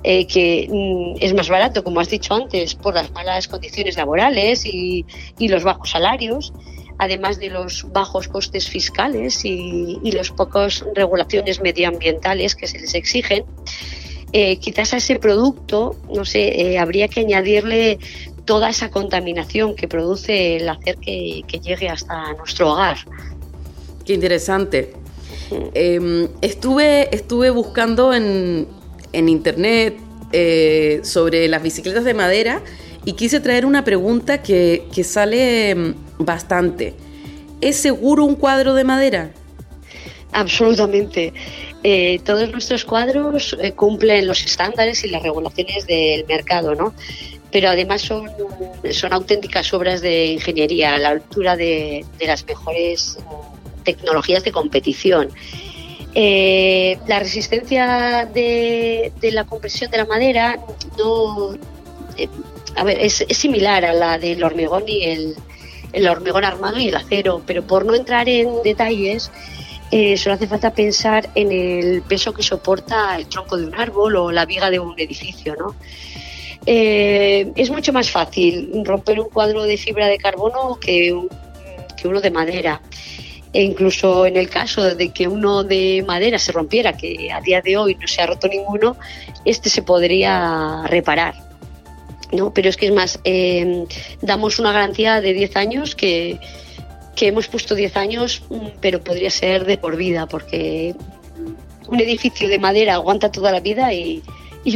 eh, 0.04 0.26
que 0.28 0.68
mm, 0.70 1.24
es 1.24 1.34
más 1.34 1.50
barato, 1.50 1.84
como 1.84 2.00
has 2.00 2.10
dicho 2.10 2.34
antes, 2.34 2.76
por 2.76 2.94
las 2.94 3.12
malas 3.12 3.48
condiciones 3.48 3.98
laborales 3.98 4.66
y, 4.66 5.06
los 5.40 5.64
bajos 5.64 5.92
salarios, 5.92 6.54
además 6.98 7.40
de 7.40 7.50
los 7.50 7.92
bajos 7.92 8.28
costes 8.28 8.70
fiscales 8.70 9.46
y, 9.46 10.00
y 10.04 10.12
las 10.12 10.32
pocas 10.32 10.84
regulaciones 10.96 11.62
medioambientales 11.62 12.56
que 12.56 12.68
se 12.68 12.80
les 12.80 12.94
exigen. 12.96 13.46
Eh, 14.34 14.58
quizás 14.60 14.94
a 14.94 14.98
ese 14.98 15.20
producto, 15.20 15.96
no 16.14 16.26
sé, 16.26 16.62
eh, 16.62 16.80
habría 16.80 17.08
que 17.08 17.22
añadirle 17.22 17.98
toda 18.46 18.70
esa 18.70 18.90
contaminación 18.90 19.76
que 19.76 19.88
produce 19.88 20.58
el 20.58 20.70
hacer 20.70 20.98
que, 20.98 21.44
llegue 21.62 21.90
hasta 21.90 22.34
nuestro 22.34 22.74
hogar. 22.74 22.98
Qué 24.08 24.14
interesante. 24.14 24.94
Em, 25.74 26.30
estuve, 26.42 27.14
estuve 27.14 27.50
buscando 27.50 28.14
en, 28.14 28.66
internet 29.12 29.98
eh, 30.32 31.02
sobre 31.04 31.50
las 31.50 31.62
bicicletas 31.62 32.06
de 32.06 32.14
madera 32.14 32.62
y 33.04 33.14
quise 33.14 33.42
traer 33.42 33.66
una 33.66 33.84
pregunta 33.84 34.42
que, 34.42 34.86
que 34.94 35.04
sale 35.04 35.72
em, 35.72 35.94
bastante. 36.20 36.94
¿Es 37.60 37.76
seguro 37.76 38.24
un 38.24 38.36
cuadro 38.36 38.76
de 38.76 38.86
madera? 38.86 39.32
Absolutamente. 40.32 41.34
Eh, 41.84 42.20
todos 42.24 42.50
nuestros 42.50 42.86
cuadros 42.86 43.58
eh, 43.62 43.74
cumplen 43.74 44.26
los 44.26 44.42
estándares 44.46 45.04
y 45.04 45.10
las 45.10 45.22
regulaciones 45.22 45.86
del 45.86 46.26
mercado, 46.28 46.76
¿no? 46.76 46.94
Pero 47.52 47.70
además 47.70 48.04
son, 48.04 48.30
son 48.92 49.12
auténticas 49.14 49.74
obras 49.74 50.00
de 50.00 50.28
ingeniería 50.28 50.96
a 50.96 50.98
la 50.98 51.10
altura 51.10 51.58
de, 51.58 52.06
las 52.20 52.46
mejores 52.46 53.18
tecnologías 53.88 54.44
de 54.44 54.52
competición. 54.52 55.30
Eh, 56.14 56.98
la 57.08 57.20
resistencia 57.20 58.30
de, 58.34 59.12
la 59.32 59.46
compresión 59.46 59.90
de 59.92 59.98
la 59.98 60.06
madera 60.06 60.60
no, 60.98 61.56
es, 62.88 63.26
similar 63.30 63.86
a 63.86 63.94
la 63.94 64.18
del 64.18 64.44
hormigón 64.44 64.84
y 64.88 65.04
el, 65.04 66.08
hormigón 66.08 66.44
armado 66.44 66.78
y 66.80 66.90
el 66.90 66.96
acero, 66.96 67.42
pero 67.46 67.66
por 67.66 67.86
no 67.86 67.96
entrar 67.96 68.28
en 68.28 68.50
detalles, 68.64 69.32
eh, 69.92 70.18
solo 70.18 70.36
hace 70.36 70.48
falta 70.48 70.74
pensar 70.74 71.30
en 71.34 71.52
el 71.52 72.02
peso 72.02 72.34
que 72.34 72.44
soporta 72.44 73.16
el 73.16 73.28
tronco 73.28 73.56
de 73.56 73.66
un 73.66 73.76
árbol 73.76 74.16
o 74.18 74.32
la 74.32 74.46
viga 74.46 74.70
de 74.70 74.80
un 74.80 75.00
edificio, 75.00 75.56
¿no? 75.56 75.76
Eh, 76.70 77.54
es 77.56 77.70
mucho 77.70 77.94
más 77.94 78.12
fácil 78.12 78.84
romper 78.84 79.22
un 79.22 79.30
cuadro 79.30 79.64
de 79.64 79.78
fibra 79.78 80.08
de 80.08 80.18
carbono 80.18 80.78
que, 80.82 81.14
uno 82.04 82.22
de 82.22 82.32
madera. 82.32 82.82
E 83.54 83.64
incluso 83.64 84.26
en 84.26 84.36
el 84.36 84.50
caso 84.50 84.96
de 84.96 85.10
que 85.10 85.28
uno 85.28 85.64
de 85.64 86.04
madera 86.06 86.38
se 86.38 86.52
rompiera, 86.52 86.94
que 86.94 87.32
a 87.32 87.42
día 87.42 87.62
de 87.62 87.78
hoy 87.78 87.96
no 87.96 88.08
se 88.08 88.22
ha 88.22 88.28
roto 88.28 88.48
ninguno, 88.48 88.98
este 89.46 89.70
se 89.70 89.82
podría 89.82 90.84
reparar. 90.88 91.36
¿no? 92.32 92.54
Pero 92.54 92.70
es 92.70 92.78
que 92.78 92.88
es 92.88 92.94
más, 92.94 93.20
eh, 93.24 93.86
damos 94.22 94.60
una 94.60 94.72
garantía 94.74 95.22
de 95.22 95.34
10 95.34 95.56
años 95.56 95.96
que, 95.96 96.40
que 97.18 97.28
hemos 97.28 97.48
puesto 97.48 97.74
10 97.76 97.98
años, 97.98 98.44
mm, 98.50 98.68
pero 98.80 99.02
podría 99.02 99.32
ser 99.32 99.66
de 99.66 99.78
por 99.78 99.98
vida, 99.98 100.28
porque 100.28 100.96
un 101.88 102.00
edificio 102.00 102.48
de 102.48 102.60
madera 102.60 102.94
aguanta 102.96 103.32
toda 103.32 103.52
la 103.52 103.60
vida 103.60 103.94
y, 103.94 104.24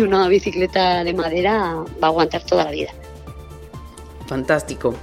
una 0.02 0.30
bicicleta 0.30 1.04
de 1.04 1.14
madera 1.14 1.84
va 2.02 2.04
a 2.04 2.06
aguantar 2.08 2.44
toda 2.44 2.64
la 2.64 2.72
vida. 2.72 2.92
Fantástico. 4.26 4.96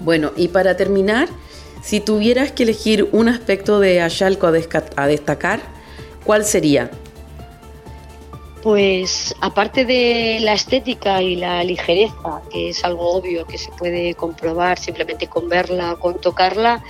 Bueno, 0.00 0.30
y 0.36 0.48
para 0.48 0.76
terminar, 0.76 1.30
si 1.82 2.00
tuvieras 2.00 2.52
que 2.52 2.62
elegir 2.62 3.08
un 3.12 3.28
aspecto 3.28 3.80
de 3.80 4.00
Ayalco 4.00 4.46
a 4.46 5.06
destacar, 5.06 5.60
¿cuál 6.24 6.44
sería? 6.44 6.90
Pues 8.62 9.34
aparte 9.40 9.84
de 9.84 10.38
la 10.40 10.54
estética 10.54 11.20
y 11.20 11.34
la 11.34 11.64
ligereza, 11.64 12.42
que 12.50 12.70
es 12.70 12.84
algo 12.84 13.10
obvio 13.10 13.44
que 13.44 13.58
se 13.58 13.72
puede 13.72 14.14
comprobar 14.14 14.78
simplemente 14.78 15.26
con 15.26 15.48
verla, 15.48 15.96
con 15.98 16.20
tocarla, 16.20 16.84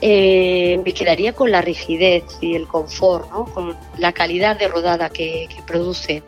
eh, 0.00 0.80
me 0.84 0.94
quedaría 0.94 1.34
con 1.34 1.50
la 1.50 1.60
rigidez 1.60 2.22
y 2.40 2.54
el 2.54 2.68
confort, 2.68 3.28
¿no? 3.32 3.46
con 3.46 3.76
la 3.98 4.12
calidad 4.12 4.56
de 4.56 4.68
rodada 4.68 5.10
que 5.10 5.48
produce. 5.66 6.22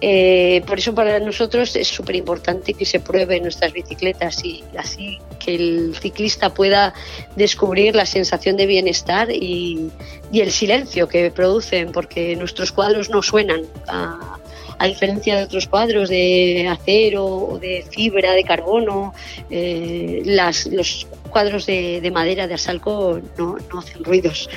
Eh, 0.00 0.62
por 0.66 0.78
eso 0.78 0.94
para 0.94 1.18
nosotros 1.20 1.76
es 1.76 1.88
súper 1.88 2.16
importante 2.16 2.74
que 2.74 2.84
se 2.84 3.00
prueben 3.00 3.42
nuestras 3.42 3.72
bicicletas 3.72 4.44
y 4.44 4.62
así 4.76 5.18
que 5.38 5.54
el 5.54 5.96
ciclista 6.00 6.52
pueda 6.52 6.94
descubrir 7.36 7.94
la 7.94 8.04
sensación 8.04 8.56
de 8.56 8.66
bienestar 8.66 9.30
y, 9.30 9.90
el 10.32 10.50
silencio 10.50 11.06
que 11.06 11.30
producen, 11.30 11.92
porque 11.92 12.34
nuestros 12.34 12.72
cuadros 12.72 13.08
no 13.08 13.22
suenan. 13.22 13.62
A, 13.86 14.38
diferencia 14.84 15.38
de 15.38 15.44
otros 15.44 15.66
cuadros 15.66 16.10
de 16.10 16.68
acero 16.68 17.24
o 17.24 17.58
de 17.58 17.86
fibra, 17.90 18.32
de 18.32 18.44
carbono, 18.44 19.14
eh, 19.48 20.22
los 20.26 21.06
cuadros 21.30 21.64
de, 21.64 22.10
madera, 22.12 22.46
de 22.46 22.54
asalco, 22.54 23.18
no 23.38 23.78
hacen 23.78 24.04
ruidos. 24.04 24.50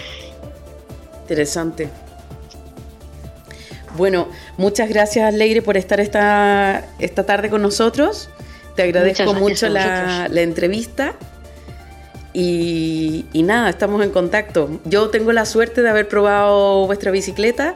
Interesante. 1.21 1.89
Bueno, 3.97 4.29
muchas 4.57 4.89
gracias 4.89 5.33
Leire 5.33 5.61
por 5.61 5.75
estar 5.75 5.99
esta, 5.99 6.85
esta 6.99 7.25
tarde 7.25 7.49
con 7.49 7.61
nosotros. 7.61 8.29
Te 8.75 8.83
agradezco 8.83 9.33
mucho 9.33 9.67
la, 9.69 10.27
entrevista. 10.35 11.15
Y, 12.31 13.25
nada, 13.33 13.69
estamos 13.69 14.03
en 14.03 14.11
contacto. 14.11 14.79
Yo 14.85 15.09
tengo 15.09 15.31
la 15.33 15.45
suerte 15.45 15.81
de 15.81 15.89
haber 15.89 16.07
probado 16.07 16.85
vuestra 16.85 17.09
bicicleta 17.09 17.73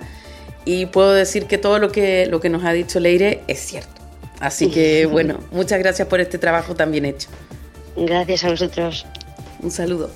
y 0.63 0.86
puedo 0.86 1.12
decir 1.12 1.47
que 1.47 1.57
todo 1.57 1.79
lo 1.79 1.91
que, 1.91 2.27
lo 2.27 2.39
que 2.39 2.49
nos 2.49 2.63
ha 2.63 2.71
dicho 2.71 2.99
Leire 2.99 3.41
es 3.47 3.60
cierto. 3.60 3.99
Así 4.39 4.69
que 4.69 5.05
bueno, 5.12 5.39
muchas 5.51 5.79
gracias 5.79 6.07
por 6.07 6.21
este 6.21 6.38
trabajo 6.38 6.75
tan 6.75 6.91
bien 6.91 7.05
hecho. 7.05 7.29
Gracias 7.97 8.43
a 8.43 8.49
vosotros. 8.49 9.07
Un 9.62 9.71
saludo. 9.71 10.12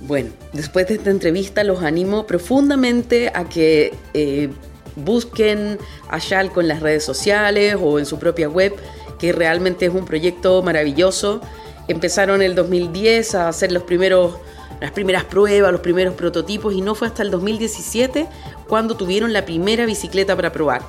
Bueno, 0.00 0.30
después 0.54 0.88
de 0.88 0.94
esta 0.94 1.10
entrevista 1.10 1.62
los 1.62 1.82
animo 1.82 2.26
profundamente 2.26 3.30
a 3.34 3.44
que 3.44 3.94
eh, 4.14 4.48
busquen 4.96 5.78
a 6.08 6.18
Shalco 6.18 6.60
en 6.60 6.68
las 6.68 6.80
redes 6.80 7.04
sociales 7.04 7.76
o 7.80 7.98
en 7.98 8.06
su 8.06 8.18
propia 8.18 8.48
web, 8.48 8.74
que 9.18 9.32
realmente 9.32 9.86
es 9.86 9.94
un 9.94 10.04
proyecto 10.04 10.62
maravilloso. 10.62 11.40
Empezaron 11.88 12.42
en 12.42 12.50
el 12.50 12.54
2010 12.54 13.34
a 13.34 13.48
hacer 13.48 13.72
los 13.72 13.82
primeros, 13.82 14.34
las 14.80 14.92
primeras 14.92 15.24
pruebas, 15.24 15.72
los 15.72 15.80
primeros 15.80 16.14
prototipos 16.14 16.74
y 16.74 16.80
no 16.80 16.94
fue 16.94 17.08
hasta 17.08 17.22
el 17.22 17.30
2017 17.30 18.26
cuando 18.68 18.96
tuvieron 18.96 19.32
la 19.32 19.44
primera 19.44 19.86
bicicleta 19.86 20.36
para 20.36 20.52
probar. 20.52 20.82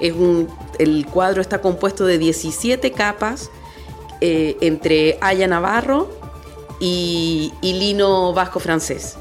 El 0.00 1.06
cuadro 1.12 1.40
está 1.40 1.60
compuesto 1.60 2.04
de 2.06 2.18
17 2.18 2.90
capas 2.90 3.50
eh, 4.20 4.56
entre 4.60 5.18
Aya 5.20 5.46
Navarro, 5.46 6.22
y, 6.82 7.52
lino 7.62 8.32
vasco 8.32 8.58
francés. 8.58 9.16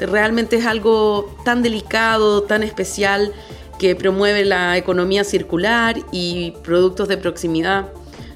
Realmente 0.00 0.56
es 0.56 0.66
algo 0.66 1.34
tan 1.44 1.62
delicado, 1.62 2.42
tan 2.42 2.62
especial, 2.62 3.32
que 3.78 3.94
promueve 3.94 4.44
la 4.44 4.76
economía 4.76 5.24
circular 5.24 5.96
y 6.12 6.52
productos 6.62 7.08
de 7.08 7.16
proximidad. 7.16 7.88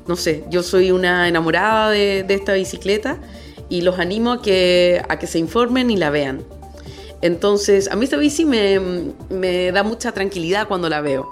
No 0.07 0.16
sé, 0.16 0.44
yo 0.51 0.62
soy 0.62 0.90
una 0.90 1.29
enamorada 1.29 1.90
de, 1.90 2.25
esta 2.29 2.55
bicicleta 2.55 3.18
y 3.68 3.83
los 3.83 3.99
animo 3.99 4.33
a 4.33 4.42
que, 4.42 5.03
a 5.09 5.18
que 5.18 5.27
se 5.27 5.38
informen 5.38 5.90
y 5.90 5.96
la 5.96 6.11
vean. 6.11 6.42
Entonces, 7.23 7.90
a 7.90 7.96
mí 7.96 8.05
esta 8.05 8.16
bici 8.16 8.44
me, 8.44 9.73
da 9.73 9.83
mucha 9.83 10.12
tranquilidad 10.12 10.66
cuando 10.68 10.88
la 10.88 11.01
veo. 11.01 11.29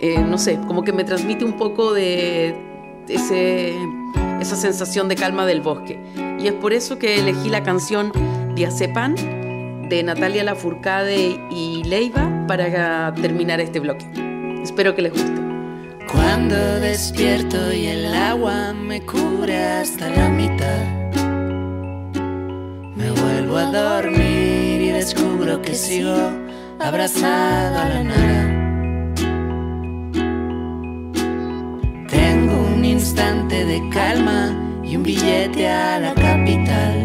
Eh, 0.00 0.18
no 0.18 0.38
sé, 0.38 0.58
como 0.66 0.82
que 0.82 0.92
me 0.92 1.04
transmite 1.04 1.44
un 1.44 1.56
poco 1.56 1.92
de 1.92 2.54
ese, 3.08 3.74
esa 4.40 4.56
sensación 4.56 5.08
de 5.08 5.16
calma 5.16 5.46
del 5.46 5.60
bosque. 5.60 5.98
Y 6.40 6.48
es 6.48 6.54
por 6.54 6.72
eso 6.72 6.98
que 6.98 7.20
elegí 7.20 7.48
la 7.48 7.62
canción 7.62 8.12
Diazepan 8.54 9.39
de 9.90 10.04
Natalia 10.04 10.44
Lafourcade 10.44 11.36
y 11.50 11.82
Leiva 11.82 12.46
para 12.46 13.12
terminar 13.14 13.60
este 13.60 13.80
bloque. 13.80 14.06
Espero 14.62 14.94
que 14.94 15.02
les 15.02 15.12
guste. 15.12 15.40
Cuando 16.12 16.54
despierto 16.78 17.72
y 17.72 17.86
el 17.86 18.14
agua 18.14 18.72
me 18.72 19.04
cubre 19.04 19.58
hasta 19.58 20.08
la 20.08 20.28
mitad, 20.28 20.84
me 22.94 23.10
vuelvo 23.10 23.56
a 23.56 23.64
dormir 23.64 24.80
y 24.80 24.90
descubro 24.92 25.60
que 25.60 25.74
sigo 25.74 26.14
abrazado 26.78 27.78
a 27.80 27.88
la 27.88 28.04
nada. 28.04 28.44
Tengo 32.08 32.62
un 32.76 32.84
instante 32.84 33.64
de 33.64 33.82
calma 33.90 34.56
y 34.84 34.94
un 34.96 35.02
billete 35.02 35.68
a 35.68 35.98
la 35.98 36.14
capital. 36.14 36.99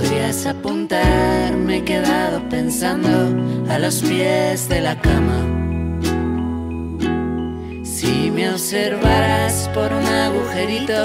Podrías 0.00 0.46
apuntar, 0.46 1.56
me 1.56 1.78
he 1.78 1.84
quedado 1.84 2.48
pensando 2.48 3.08
a 3.68 3.80
los 3.80 4.00
pies 4.00 4.68
de 4.68 4.80
la 4.80 4.94
cama. 5.00 5.40
Si 7.82 8.30
me 8.30 8.48
observaras 8.48 9.68
por 9.74 9.92
un 9.92 10.06
agujerito, 10.06 11.02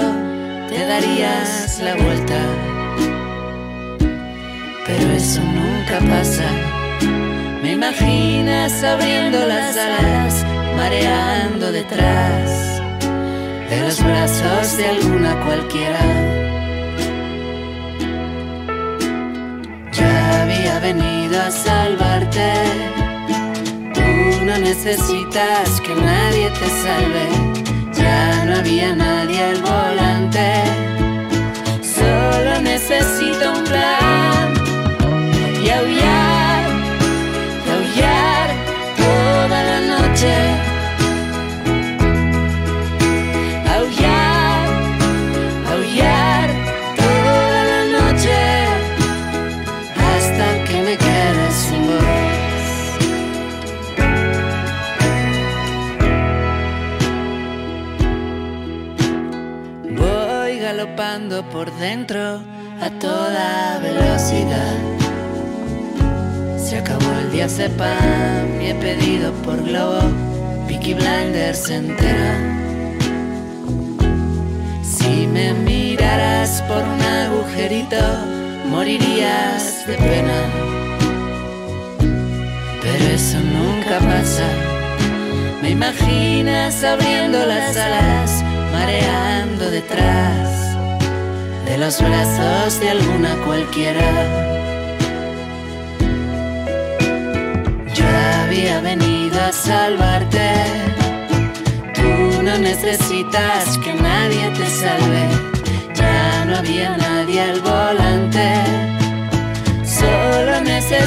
te 0.68 0.86
darías 0.86 1.80
la 1.82 1.96
vuelta. 1.96 2.38
Pero 4.86 5.10
eso 5.10 5.40
nunca 5.40 5.98
pasa. 6.08 6.48
Me 7.62 7.72
imaginas 7.72 8.80
abriendo 8.84 9.44
las 9.44 9.76
alas, 9.76 10.46
mareando 10.76 11.72
detrás 11.72 12.80
de 13.68 13.80
los 13.80 14.00
brazos 14.00 14.76
de 14.76 14.86
alguna 14.86 15.44
cualquiera. 15.44 16.53
Había 20.64 20.80
venido 20.80 21.42
a 21.42 21.50
salvarte. 21.50 22.52
Tú 23.92 24.44
no 24.44 24.56
necesitas 24.58 25.80
que 25.82 25.94
nadie 25.94 26.50
te 26.50 26.68
salve. 26.82 27.26
Ya 27.92 28.44
no 28.46 28.56
había 28.56 28.94
nadie 28.94 29.42
al 29.42 29.60
volante. 29.60 30.43
Dentro 61.78 62.40
a 62.80 62.90
toda 63.00 63.78
velocidad. 63.78 64.78
Se 66.56 66.78
acabó 66.78 67.10
el 67.20 67.32
día 67.32 67.48
sepan 67.48 68.60
y 68.60 68.66
he 68.66 68.74
pedido 68.74 69.32
por 69.44 69.62
globo 69.62 70.00
Vicky 70.66 70.94
Blinders 70.94 71.70
entera. 71.70 72.34
Si 74.82 75.26
me 75.26 75.52
miraras 75.52 76.62
por 76.62 76.82
un 76.82 77.00
agujerito, 77.02 78.02
morirías 78.70 79.86
de 79.86 79.94
pena. 79.96 80.40
Pero 82.82 83.04
eso 83.04 83.38
nunca 83.40 83.98
pasa. 83.98 84.48
Me 85.62 85.70
imaginas 85.70 86.82
abriendo 86.84 87.44
las 87.46 87.76
alas, 87.76 88.44
mareando 88.72 89.70
detrás 89.70 90.63
de 91.66 91.78
los 91.78 92.00
brazos 92.00 92.80
de 92.80 92.90
alguna 92.90 93.34
cualquiera. 93.44 94.08
Yo 97.94 98.04
había 98.42 98.80
venido 98.80 99.40
a 99.40 99.52
salvarte. 99.52 100.50
Tú 101.94 102.42
no 102.42 102.58
necesitas 102.58 103.78
que 103.78 103.94
nadie 103.94 104.50
te 104.50 104.66
salve. 104.66 105.28
Ya 105.94 106.44
no 106.44 106.56
había 106.56 106.96
nadie 106.96 107.40
al 107.40 107.60
volante. 107.60 108.48
Solo 109.84 110.60
necesito 110.60 111.03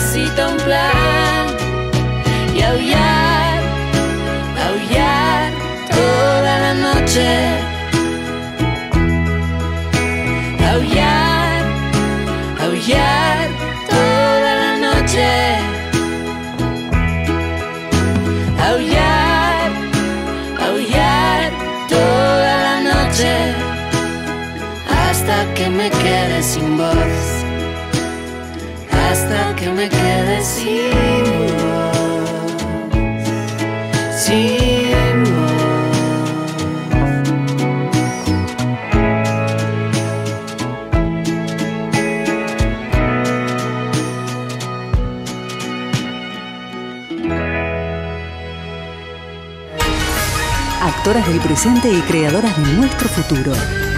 y 51.67 52.01
creadoras 52.03 52.56
de 52.56 52.73
nuestro 52.77 53.10
futuro. 53.10 53.51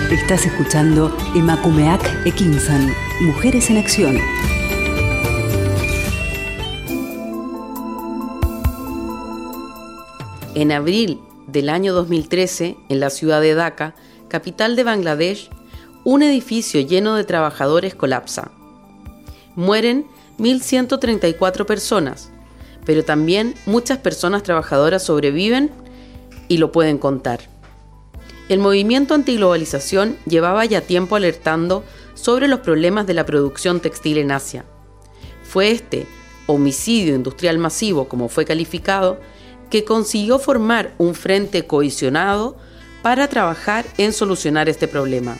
Estás 0.09 0.43
escuchando 0.47 1.15
Emakumeak 1.35 2.25
Ekinsan, 2.25 2.91
Mujeres 3.21 3.69
en 3.69 3.77
Acción. 3.77 4.17
En 10.55 10.71
abril 10.71 11.19
del 11.45 11.69
año 11.69 11.93
2013, 11.93 12.75
en 12.89 12.99
la 12.99 13.11
ciudad 13.11 13.39
de 13.39 13.53
Dhaka, 13.53 13.93
capital 14.29 14.75
de 14.75 14.83
Bangladesh, 14.83 15.51
un 16.03 16.23
edificio 16.23 16.81
lleno 16.81 17.13
de 17.13 17.23
trabajadores 17.23 17.93
colapsa. 17.93 18.49
Mueren 19.53 20.07
1.134 20.39 21.67
personas, 21.67 22.31
pero 22.83 23.05
también 23.05 23.53
muchas 23.67 23.99
personas 23.99 24.41
trabajadoras 24.41 25.03
sobreviven 25.03 25.69
y 26.47 26.57
lo 26.57 26.71
pueden 26.71 26.97
contar. 26.97 27.58
El 28.49 28.57
movimiento 28.57 29.13
antiglobalización 29.13 30.17
llevaba 30.25 30.65
ya 30.65 30.81
tiempo 30.81 31.15
alertando 31.15 31.83
sobre 32.15 32.47
los 32.47 32.61
problemas 32.61 33.05
de 33.05 33.13
la 33.13 33.23
producción 33.23 33.79
textil 33.79 34.17
en 34.17 34.31
Asia. 34.31 34.65
Fue 35.43 35.69
este 35.69 36.07
homicidio 36.47 37.13
industrial 37.13 37.59
masivo, 37.59 38.09
como 38.09 38.27
fue 38.27 38.45
calificado, 38.45 39.19
que 39.69 39.83
consiguió 39.83 40.39
formar 40.39 40.95
un 40.97 41.13
frente 41.13 41.67
cohesionado 41.67 42.57
para 43.03 43.27
trabajar 43.27 43.85
en 43.99 44.13
solucionar 44.13 44.67
este 44.67 44.87
problema. 44.87 45.37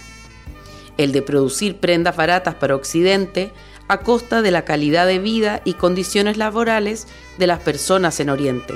El 0.98 1.12
de 1.12 1.24
producir 1.24 1.78
prendas 1.78 2.16
baratas 2.16 2.54
para 2.56 2.76
Occidente 2.76 3.52
a 3.88 4.02
costa 4.02 4.44
de 4.44 4.52
la 4.52 4.66
calidad 4.66 5.08
de 5.08 5.18
vida 5.18 5.64
y 5.66 5.74
condiciones 5.74 6.38
laborales 6.38 7.08
de 7.40 7.48
las 7.48 7.60
personas 7.60 8.20
en 8.20 8.30
Oriente. 8.30 8.76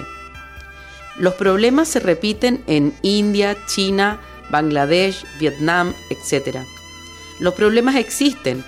Los 1.17 1.36
problemas 1.36 1.88
se 1.88 1.99
repiten 1.99 2.63
en 2.65 2.93
India, 3.04 3.56
China, 3.67 4.19
Bangladesh, 4.49 5.26
Vietnam, 5.39 5.93
etc. 6.10 6.58
Los 7.39 7.54
problemas 7.54 7.95
existen, 7.95 8.63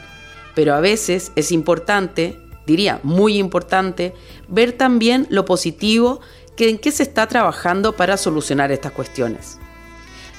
pero 0.53 0.75
a 0.75 0.79
veces 0.79 1.31
es 1.35 1.51
importante, 1.51 2.39
diría 2.67 2.99
muy 3.03 3.37
importante, 3.37 4.13
ver 4.47 4.73
también 4.73 5.25
lo 5.29 5.45
positivo 5.45 6.21
que 6.55 6.69
en 6.69 6.77
qué 6.77 6.91
se 6.91 7.03
está 7.03 7.27
trabajando 7.27 7.93
para 7.93 8.17
solucionar 8.17 8.71
estas 8.71 8.91
cuestiones. 8.91 9.57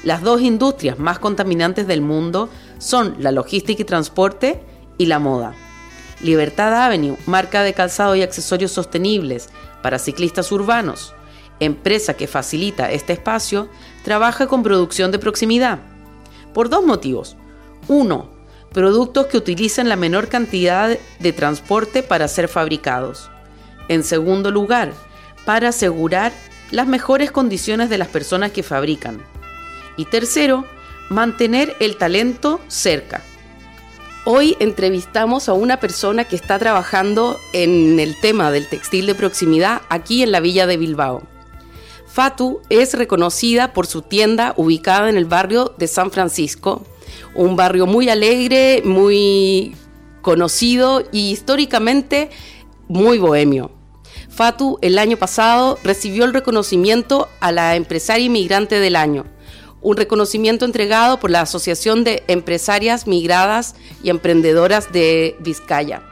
Las 0.05 0.23
dos 0.23 0.40
industrias 0.40 0.99
más 0.99 1.19
contaminantes 1.19 1.87
del 1.87 2.01
mundo 2.01 2.49
son 2.79 3.16
la 3.19 3.33
logística 3.33 3.83
y 3.83 3.85
transporte 3.85 4.61
y 4.99 5.07
la 5.07 5.19
moda. 5.19 5.55
Libertad 6.21 6.73
Avenue, 6.85 7.16
marca 7.27 7.62
de 7.62 7.75
calzado 7.75 8.14
y 8.14 8.23
accesorios 8.23 8.73
sostenibles 8.73 9.49
para 9.83 9.99
ciclistas 9.99 10.51
urbanos, 10.53 11.14
empresa 11.61 12.14
que 12.14 12.27
facilita 12.27 12.90
este 12.90 13.12
espacio, 13.12 13.69
trabaja 14.05 14.47
con 14.47 14.62
producción 14.62 15.11
de 15.11 15.19
proximidad. 15.19 15.79
Por 16.53 16.69
dos 16.69 16.85
motivos. 16.85 17.37
Uno, 17.88 18.31
productos 18.73 19.27
que 19.27 19.38
utilizan 19.38 19.88
la 19.88 19.97
menor 19.97 20.29
cantidad 20.29 20.99
de 21.19 21.33
transporte 21.33 22.03
para 22.03 22.29
ser 22.29 22.49
fabricados. 22.49 23.31
En 23.88 24.03
segundo 24.03 24.51
lugar, 24.51 24.92
para 25.45 25.69
asegurar 25.69 26.33
las 26.71 26.87
mejores 26.87 27.31
condiciones 27.31 27.88
de 27.88 27.99
las 27.99 28.09
personas 28.09 28.51
que 28.51 28.62
fabrican. 28.62 29.23
Y 29.97 30.05
tercero, 30.07 30.64
mantener 31.09 31.75
el 31.81 31.97
talento 31.97 32.61
cerca. 32.69 33.23
Hoy 34.25 34.57
entrevistamos 34.59 35.49
a 35.49 35.53
una 35.53 35.79
persona 35.79 36.25
que 36.25 36.35
está 36.35 36.59
trabajando 36.59 37.38
en 37.53 38.01
el 38.01 38.19
tema 38.21 38.51
del 38.51 38.69
textil 38.69 39.07
de 39.07 39.14
proximidad 39.14 39.83
aquí 39.88 40.25
en 40.25 40.33
la 40.33 40.40
villa 40.40 40.66
de 40.66 40.77
Bilbao. 40.77 41.36
Fatu 42.17 42.63
es 42.71 42.95
reconocida 42.95 43.75
por 43.75 43.87
su 43.87 44.01
tienda 44.01 44.55
ubicada 44.57 45.11
en 45.11 45.19
el 45.19 45.27
barrio 45.27 45.75
de 45.77 45.87
San 45.87 46.11
Francisco, 46.11 46.83
un 47.35 47.57
barrio 47.57 47.85
muy 47.85 48.09
alegre, 48.09 48.81
muy 48.87 49.77
conocido 50.23 51.03
y 51.13 51.31
históricamente 51.33 52.31
muy 52.89 53.19
bohemio. 53.19 53.71
Fatu 54.31 54.79
el 54.81 54.99
año 54.99 55.19
pasado 55.19 55.79
recibió 55.85 56.25
el 56.25 56.33
reconocimiento 56.33 57.29
a 57.41 57.53
la 57.53 57.77
empresaria 57.77 58.25
inmigrante 58.25 58.81
del 58.81 58.97
año, 58.97 59.27
un 59.83 59.99
reconocimiento 59.99 60.65
entregado 60.65 61.21
por 61.21 61.31
la 61.31 61.43
Asociación 61.43 62.03
de 62.03 62.23
Empresarias 62.29 63.07
Migradas 63.07 63.75
y 64.03 64.09
Emprendedoras 64.09 64.91
de 64.91 65.37
Vizcaya. 65.41 66.03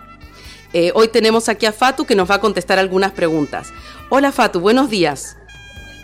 Eh, 0.75 0.93
hoy 0.95 1.09
tenemos 1.09 1.49
aquí 1.49 1.64
a 1.64 1.73
Fatu 1.73 2.05
que 2.05 2.14
nos 2.14 2.31
va 2.31 2.35
a 2.35 2.40
contestar 2.43 2.79
algunas 2.79 3.12
preguntas. 3.12 3.69
Hola 4.11 4.33
Fatu, 4.33 4.61
buenos 4.61 4.90
días. 4.90 5.38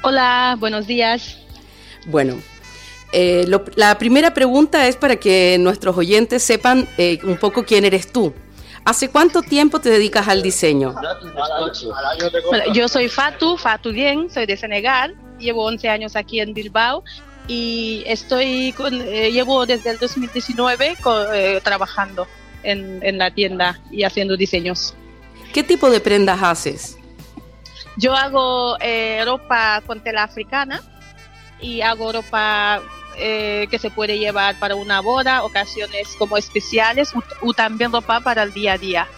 Hola, 0.03 0.57
buenos 0.59 0.87
días. 0.87 1.37
Bueno, 2.07 2.41
eh, 3.13 3.47
la 3.77 3.99
primera 3.99 4.33
pregunta 4.33 4.89
es 4.89 4.97
para 4.97 5.17
que 5.17 5.59
nuestros 5.61 5.97
oyentes 5.97 6.43
sepan 6.43 6.89
eh, 6.97 7.19
un 7.23 7.37
poco 7.37 7.65
quién 7.65 7.85
eres 7.85 8.11
tú. 8.11 8.33
¿Hace 8.85 9.11
cuánto 9.11 9.43
tiempo 9.43 9.79
te 9.79 9.91
dedicas 9.91 10.27
al 10.29 10.43
diseño? 10.43 10.95
yo 12.73 12.89
soy 12.89 13.11
Fatu, 13.11 13.59
Fatu 13.59 13.93
Bien, 13.93 14.31
soy 14.31 14.47
de 14.47 14.57
Senegal, 14.57 15.15
llevo 15.39 15.67
11 15.67 15.91
años 15.91 16.17
aquí 16.17 16.41
en 16.41 16.55
Bilbao 16.55 17.05
y 17.47 18.03
estoy 18.07 18.73
con, 18.73 18.95
eh, 18.95 19.31
llevo 19.31 19.67
desde 19.67 19.91
el 19.91 19.99
2019 19.99 20.97
trabajando 21.63 22.27
en, 22.63 23.01
en 23.03 23.19
la 23.19 23.31
tienda 23.33 23.79
y 23.91 24.05
haciendo 24.05 24.35
diseños. 24.39 24.95
¿Qué 25.53 25.63
tipo 25.63 25.91
de 25.91 26.01
prendas 26.01 26.43
haces? 26.43 26.97
Yo 27.97 28.15
hago 28.15 28.77
eh, 28.81 29.23
ropa 29.25 29.83
con 29.87 30.01
tela 30.01 30.23
africana 30.23 30.81
y 31.61 31.81
hago 31.81 32.13
ropa 32.13 32.81
eh, 33.17 33.67
que 33.71 33.79
se 33.79 33.91
puede 33.91 34.19
llevar 34.19 34.59
para 34.59 34.77
una 34.77 35.01
boda, 35.01 35.43
ocasiones 35.43 36.15
como 36.19 36.37
especiales 36.37 37.13
o, 37.43 37.53
también 37.53 37.93
ropa 37.93 38.21
para 38.21 38.43
el 38.45 38.53
día 38.53 38.75
a 38.75 38.79
día. 38.79 39.09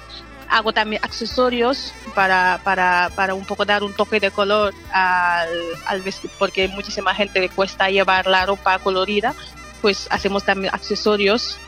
Hago 0.49 0.73
también 0.73 1.03
accesorios 1.05 1.95
para, 2.15 2.61
para, 2.65 3.11
para 3.15 3.35
un 3.35 3.45
poco 3.45 3.65
dar 3.65 3.83
un 3.83 3.93
toque 3.93 4.21
de 4.21 4.31
color 4.31 4.75
al, 4.93 5.49
al 5.87 6.03
vestir, 6.03 6.31
porque 6.39 6.69
muchísima 6.69 7.15
gente 7.15 7.41
le 7.41 7.49
cuesta 7.49 7.91
llevar 7.91 8.27
la 8.27 8.45
ropa 8.45 8.79
colorida, 8.79 9.35
pues 9.81 10.09
hacemos 10.11 10.45
también 10.45 10.75
accesorios 10.75 11.59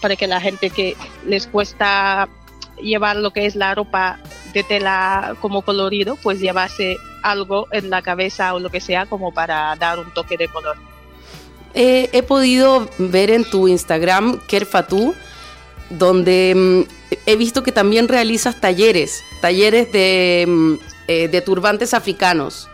para 0.00 0.16
que 0.16 0.26
la 0.26 0.40
gente 0.40 0.70
que 0.70 0.96
les 1.26 1.46
cuesta 1.46 2.28
llevar 2.80 3.16
lo 3.16 3.32
que 3.32 3.46
es 3.46 3.56
la 3.56 3.74
ropa 3.74 4.18
de 4.52 4.62
tela 4.62 5.36
como 5.40 5.62
colorido, 5.62 6.16
pues 6.16 6.40
llevase 6.40 6.98
algo 7.22 7.68
en 7.70 7.90
la 7.90 8.02
cabeza 8.02 8.54
o 8.54 8.60
lo 8.60 8.70
que 8.70 8.80
sea 8.80 9.06
como 9.06 9.32
para 9.32 9.76
dar 9.76 9.98
un 9.98 10.12
toque 10.12 10.36
de 10.36 10.48
color. 10.48 10.76
he 11.74 12.22
podido 12.22 12.88
ver 12.98 13.30
en 13.30 13.44
tu 13.44 13.68
Instagram, 13.68 14.40
Kerfatu, 14.48 15.14
donde 15.90 16.54
mm, 16.56 17.16
he 17.26 17.36
visto 17.36 17.62
que 17.62 17.72
también 17.72 18.08
realizas 18.08 18.60
talleres, 18.60 19.22
talleres 19.40 19.92
de, 19.92 20.44
mm, 20.48 20.74
eh, 21.08 21.28
de 21.28 21.40
turbantes 21.42 21.92
africanos. 21.92 22.68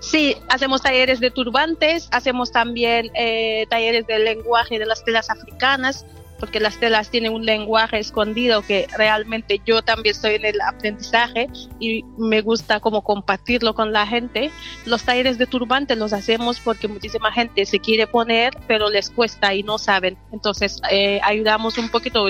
Sí, 0.00 0.36
hacemos 0.48 0.82
talleres 0.82 1.18
de 1.20 1.30
turbantes, 1.30 2.08
hacemos 2.10 2.52
también 2.52 3.10
eh, 3.14 3.66
talleres 3.70 4.06
de 4.06 4.18
lenguaje 4.18 4.78
de 4.78 4.84
las 4.84 5.02
telas 5.02 5.30
africanas, 5.30 6.04
porque 6.44 6.60
las 6.60 6.76
telas 6.76 7.08
tienen 7.08 7.32
un 7.32 7.46
lenguaje 7.46 7.98
escondido 7.98 8.60
que 8.60 8.86
realmente 8.98 9.62
yo 9.64 9.80
también 9.80 10.14
estoy 10.14 10.34
en 10.34 10.44
el 10.44 10.60
aprendizaje 10.60 11.48
y 11.80 12.04
me 12.18 12.42
gusta 12.42 12.80
como 12.80 13.02
compartirlo 13.02 13.74
con 13.74 13.94
la 13.94 14.06
gente. 14.06 14.50
Los 14.84 15.04
talleres 15.04 15.38
de 15.38 15.46
turbante 15.46 15.96
los 15.96 16.12
hacemos 16.12 16.60
porque 16.60 16.86
muchísima 16.86 17.32
gente 17.32 17.64
se 17.64 17.80
quiere 17.80 18.06
poner, 18.06 18.52
pero 18.68 18.90
les 18.90 19.08
cuesta 19.08 19.54
y 19.54 19.62
no 19.62 19.78
saben. 19.78 20.18
Entonces 20.32 20.82
eh, 20.90 21.18
ayudamos 21.24 21.78
un 21.78 21.88
poquito 21.88 22.26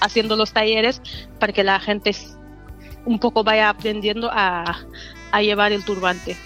haciendo 0.00 0.34
los 0.34 0.52
talleres 0.52 1.00
para 1.38 1.52
que 1.52 1.62
la 1.62 1.78
gente 1.78 2.16
un 3.04 3.20
poco 3.20 3.44
vaya 3.44 3.68
aprendiendo 3.68 4.28
a, 4.32 4.80
a 5.30 5.40
llevar 5.40 5.70
el 5.70 5.84
turbante 5.84 6.36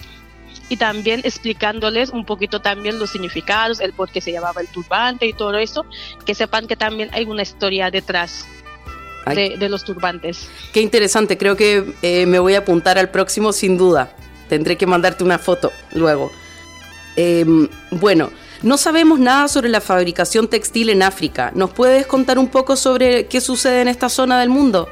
y 0.71 0.77
también 0.77 1.19
explicándoles 1.25 2.11
un 2.11 2.25
poquito 2.25 2.61
también 2.61 2.97
los 2.97 3.09
significados, 3.09 3.81
el 3.81 3.91
por 3.91 4.09
qué 4.09 4.21
se 4.21 4.31
llamaba 4.31 4.61
el 4.61 4.69
turbante 4.69 5.25
y 5.25 5.33
todo 5.33 5.57
eso, 5.57 5.85
que 6.25 6.33
sepan 6.33 6.65
que 6.65 6.77
también 6.77 7.09
hay 7.11 7.25
una 7.25 7.41
historia 7.41 7.91
detrás. 7.91 8.47
De, 9.35 9.69
los 9.69 9.83
turbantes. 9.83 10.49
Qué 10.73 10.81
interesante, 10.81 11.37
creo 11.37 11.55
que 11.55 11.93
eh, 12.01 12.25
me 12.25 12.39
voy 12.39 12.55
a 12.55 12.59
apuntar 12.59 12.97
al 12.97 13.11
próximo 13.11 13.53
sin 13.53 13.77
duda. 13.77 14.15
Tendré 14.49 14.77
que 14.77 14.87
mandarte 14.87 15.23
una 15.23 15.37
foto 15.37 15.71
luego. 15.93 16.31
Em, 17.15 17.67
bueno, 17.91 18.31
no 18.63 18.77
sabemos 18.77 19.19
nada 19.19 19.47
sobre 19.47 19.69
la 19.69 19.79
fabricación 19.79 20.47
textil 20.47 20.89
en 20.89 21.03
África. 21.03 21.51
¿Nos 21.53 21.69
puedes 21.69 22.07
contar 22.07 22.39
un 22.39 22.47
poco 22.47 22.75
sobre 22.75 23.27
qué 23.27 23.41
sucede 23.41 23.81
en 23.81 23.89
esta 23.89 24.09
zona 24.09 24.39
del 24.39 24.49
mundo? 24.49 24.89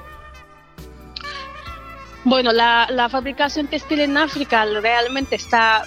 Bueno, 2.26 2.52
la, 2.52 3.08
fabricación 3.10 3.68
textil 3.68 4.02
en 4.02 4.18
África 4.18 4.66
realmente 4.66 5.36
está, 5.36 5.86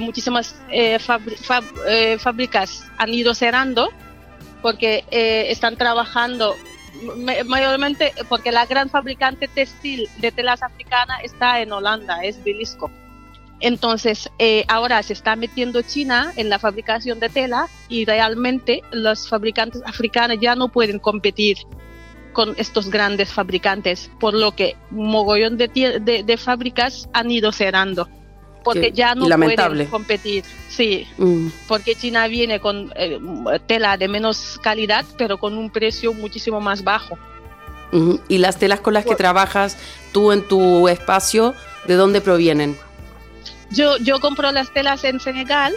muchísimas 0.00 0.54
eh, 0.70 0.98
eh, 1.88 2.18
fábricas 2.18 2.84
han 2.98 3.12
ido 3.12 3.34
cerrando 3.34 3.88
porque 4.62 5.04
eh, 5.10 5.46
están 5.48 5.76
trabajando 5.76 6.54
mayormente 7.46 8.12
porque 8.28 8.50
la 8.50 8.66
gran 8.66 8.90
fabricante 8.90 9.48
textil 9.48 10.08
de 10.18 10.32
telas 10.32 10.62
africana 10.62 11.18
está 11.22 11.60
en 11.60 11.72
Holanda, 11.72 12.22
es 12.24 12.42
Bilisco. 12.42 12.90
Entonces, 13.60 14.30
ahora 14.68 15.02
se 15.02 15.12
está 15.12 15.34
metiendo 15.34 15.82
China 15.82 16.32
en 16.36 16.48
la 16.48 16.60
fabricación 16.60 17.18
de 17.18 17.28
tela 17.28 17.68
y 17.88 18.04
realmente 18.04 18.82
los 18.92 19.28
fabricantes 19.28 19.82
africanos 19.84 20.38
ya 20.40 20.54
no 20.54 20.68
pueden 20.68 21.00
competir 21.00 21.56
con 22.32 22.54
estos 22.56 22.90
grandes 22.90 23.32
fabricantes, 23.32 24.10
por 24.20 24.34
lo 24.34 24.54
que 24.54 24.76
un 24.90 25.08
mogollón 25.08 25.56
de, 25.56 25.68
de, 26.24 26.36
fábricas 26.36 27.08
han 27.12 27.30
ido 27.30 27.52
cerrando 27.52 28.08
porque 28.64 28.92
ya 28.92 29.14
no 29.14 29.26
pueden 29.26 29.86
competir. 29.86 30.44
Sí, 30.68 31.06
mm. 31.16 31.48
porque 31.66 31.94
China 31.94 32.26
viene 32.26 32.60
con 32.60 32.92
eh, 32.96 33.18
tela 33.66 33.96
de 33.96 34.08
menos 34.08 34.58
calidad, 34.62 35.06
pero 35.16 35.38
con 35.38 35.56
un 35.56 35.70
precio 35.70 36.12
muchísimo 36.12 36.60
más 36.60 36.84
bajo. 36.84 37.18
¿Y 38.28 38.38
las 38.38 38.58
telas 38.58 38.80
con 38.80 38.92
las 38.92 39.06
que 39.06 39.14
trabajas 39.14 39.78
tú 40.12 40.32
en 40.32 40.46
tu 40.46 40.88
espacio, 40.88 41.54
de 41.86 41.94
dónde 41.94 42.20
provienen? 42.20 42.76
Yo, 43.70 43.96
yo 43.98 44.20
compro 44.20 44.52
las 44.52 44.72
telas 44.72 45.04
en 45.04 45.20
Senegal 45.20 45.74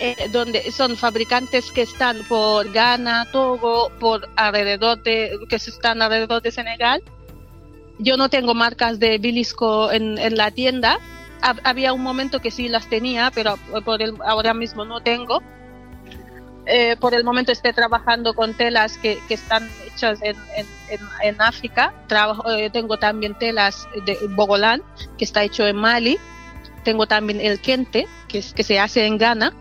eh, 0.00 0.28
donde 0.32 0.72
son 0.72 0.96
fabricantes 0.96 1.70
que 1.70 1.82
están 1.82 2.24
por 2.24 2.70
Ghana, 2.72 3.26
Togo, 3.30 3.92
por 4.00 4.28
alrededor 4.34 5.00
de, 5.04 5.38
que 5.48 5.56
están 5.56 6.02
alrededor 6.02 6.42
de 6.42 6.50
Senegal. 6.50 7.00
Yo 8.00 8.16
no 8.16 8.28
tengo 8.28 8.54
marcas 8.54 8.98
de 8.98 9.18
Bilisco 9.18 9.92
en, 9.92 10.18
en 10.18 10.36
la 10.36 10.50
tienda. 10.50 10.98
había 11.40 11.92
un 11.92 12.02
momento 12.02 12.40
que 12.40 12.50
sí 12.50 12.68
las 12.68 12.88
tenía, 12.88 13.30
pero 13.32 13.56
por 13.84 14.02
el, 14.02 14.14
ahora 14.26 14.52
mismo 14.52 14.84
no 14.84 15.00
tengo. 15.00 15.40
Eh, 16.66 16.96
por 16.98 17.14
el 17.14 17.22
momento 17.22 17.52
estoy 17.52 17.72
trabajando 17.72 18.34
con 18.34 18.54
telas 18.54 18.98
que, 18.98 19.20
que 19.28 19.34
están 19.34 19.70
hechas 19.86 20.18
en, 20.22 20.36
en, 20.56 20.66
en 21.22 21.40
África. 21.40 21.94
Trabajo, 22.08 22.50
eh, 22.50 22.68
tengo 22.70 22.98
también 22.98 23.38
telas 23.38 23.86
de 24.06 24.18
Bogolán, 24.30 24.82
que 25.18 25.24
está 25.24 25.44
hecho 25.44 25.68
en 25.68 25.76
Mali. 25.76 26.18
Tengo 26.82 27.06
también 27.06 27.40
el 27.40 27.60
Kente, 27.60 28.08
que, 28.26 28.38
es, 28.38 28.52
que 28.52 28.64
se 28.64 28.80
hace 28.80 29.06
en 29.06 29.18
Ghana 29.18 29.52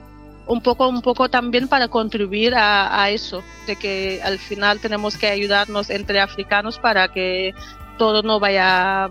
un 0.46 0.62
poco, 0.62 0.88
un 0.88 1.02
poco 1.02 1.30
también 1.30 1.68
para 1.68 1.88
contribuir 1.88 2.54
a, 2.56 3.10
eso, 3.10 3.44
de 3.68 3.76
que 3.76 4.22
al 4.24 4.40
final 4.40 4.80
tenemos 4.80 5.18
que 5.18 5.28
ayudarnos 5.28 5.90
entre 5.90 6.20
africanos 6.20 6.80
para 6.80 7.08
que 7.08 7.54
todo 7.98 8.24
no 8.24 8.40
vaya 8.40 9.10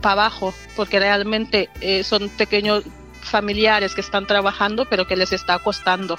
para 0.00 0.12
abajo, 0.12 0.52
porque 0.76 0.98
realmente 0.98 1.70
eh, 1.80 2.04
son 2.04 2.28
pequeños 2.28 2.84
familiares 3.22 3.94
que 3.94 4.02
están 4.02 4.26
trabajando, 4.26 4.84
pero 4.84 5.06
que 5.06 5.16
les 5.16 5.32
está 5.32 5.58
costando 5.58 6.18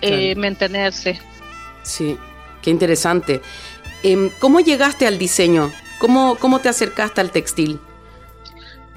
eh, 0.00 0.34
mantenerse. 0.36 1.20
Sí, 1.82 2.16
qué 2.62 2.70
interesante. 2.70 3.42
Em, 4.02 4.30
¿Cómo 4.38 4.60
llegaste 4.60 5.06
al 5.06 5.18
diseño? 5.18 5.70
¿Cómo, 5.98 6.36
¿Cómo 6.36 6.60
te 6.60 6.68
acercaste 6.68 7.20
al 7.20 7.30
textil? 7.30 7.80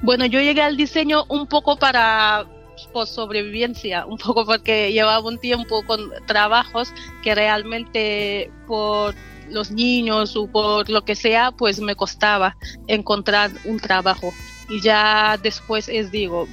Bueno, 0.00 0.24
yo 0.26 0.40
llegué 0.40 0.62
al 0.62 0.76
diseño 0.76 1.24
un 1.28 1.46
poco 1.46 1.76
para 1.76 2.46
por 2.86 3.06
sobrevivencia, 3.06 4.06
un 4.06 4.18
poco 4.18 4.44
porque 4.44 4.92
llevaba 4.92 5.26
un 5.26 5.38
tiempo 5.38 5.82
con 5.84 6.10
trabajos 6.26 6.92
que 7.22 7.34
realmente 7.34 8.50
por 8.66 9.14
los 9.48 9.70
niños 9.70 10.36
o 10.36 10.46
por 10.46 10.88
lo 10.88 11.04
que 11.04 11.14
sea, 11.14 11.52
pues 11.52 11.80
me 11.80 11.94
costaba 11.94 12.56
encontrar 12.86 13.50
un 13.64 13.78
trabajo. 13.78 14.32
Y 14.68 14.80
ya 14.80 15.38
después 15.42 15.88
es, 15.88 16.10
digo, 16.10 16.48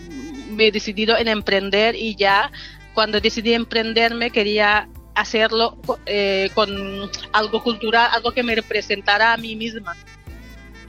me 0.52 0.68
he 0.68 0.72
decidido 0.72 1.18
en 1.18 1.28
emprender 1.28 1.96
y 1.96 2.16
ya 2.16 2.52
cuando 2.94 3.22
decidí 3.22 3.54
emprenderme 3.54 4.32
quería 4.32 4.90
hacerlo 5.16 5.78
eh, 6.06 6.50
con 6.54 6.70
algo 7.34 7.64
cultural, 7.64 8.10
algo 8.12 8.32
que 8.32 8.44
me 8.44 8.56
representara 8.56 9.34
a 9.34 9.38
mí 9.38 9.56
misma 9.56 9.96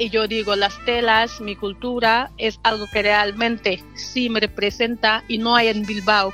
y 0.00 0.08
yo 0.08 0.26
digo, 0.26 0.56
las 0.56 0.82
telas, 0.86 1.42
mi 1.42 1.54
cultura, 1.56 2.30
es 2.38 2.58
algo 2.62 2.86
que 2.90 3.02
realmente 3.02 3.84
sí 3.94 4.30
me 4.30 4.40
representa 4.40 5.22
y 5.28 5.36
no 5.36 5.54
hay 5.54 5.68
en 5.68 5.84
Bilbao 5.84 6.32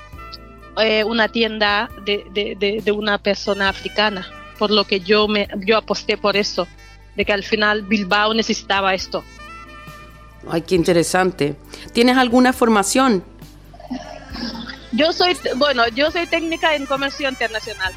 eh, 0.78 1.02
una 1.02 1.26
tienda 1.28 1.90
de, 2.04 2.54
de, 2.84 2.92
una 2.92 3.18
persona 3.18 3.68
africana, 3.68 4.24
por 4.56 4.70
lo 4.70 4.84
que 4.84 5.00
yo, 5.00 5.26
me, 5.26 5.48
yo 5.64 5.78
aposté 5.78 6.16
por 6.16 6.36
eso, 6.36 6.68
de 7.16 7.24
que 7.24 7.32
al 7.32 7.42
final 7.42 7.82
Bilbao 7.82 8.34
necesitaba 8.34 8.94
esto. 8.94 9.24
Ay, 10.48 10.62
qué 10.62 10.76
interesante. 10.76 11.56
¿Tienes 11.92 12.16
alguna 12.16 12.52
formación? 12.52 13.24
Yo 14.92 15.12
soy, 15.12 15.36
bueno, 15.56 15.88
yo 15.88 16.12
soy 16.12 16.28
técnica 16.28 16.76
en 16.76 16.86
comercio 16.86 17.28
internacional. 17.28 17.92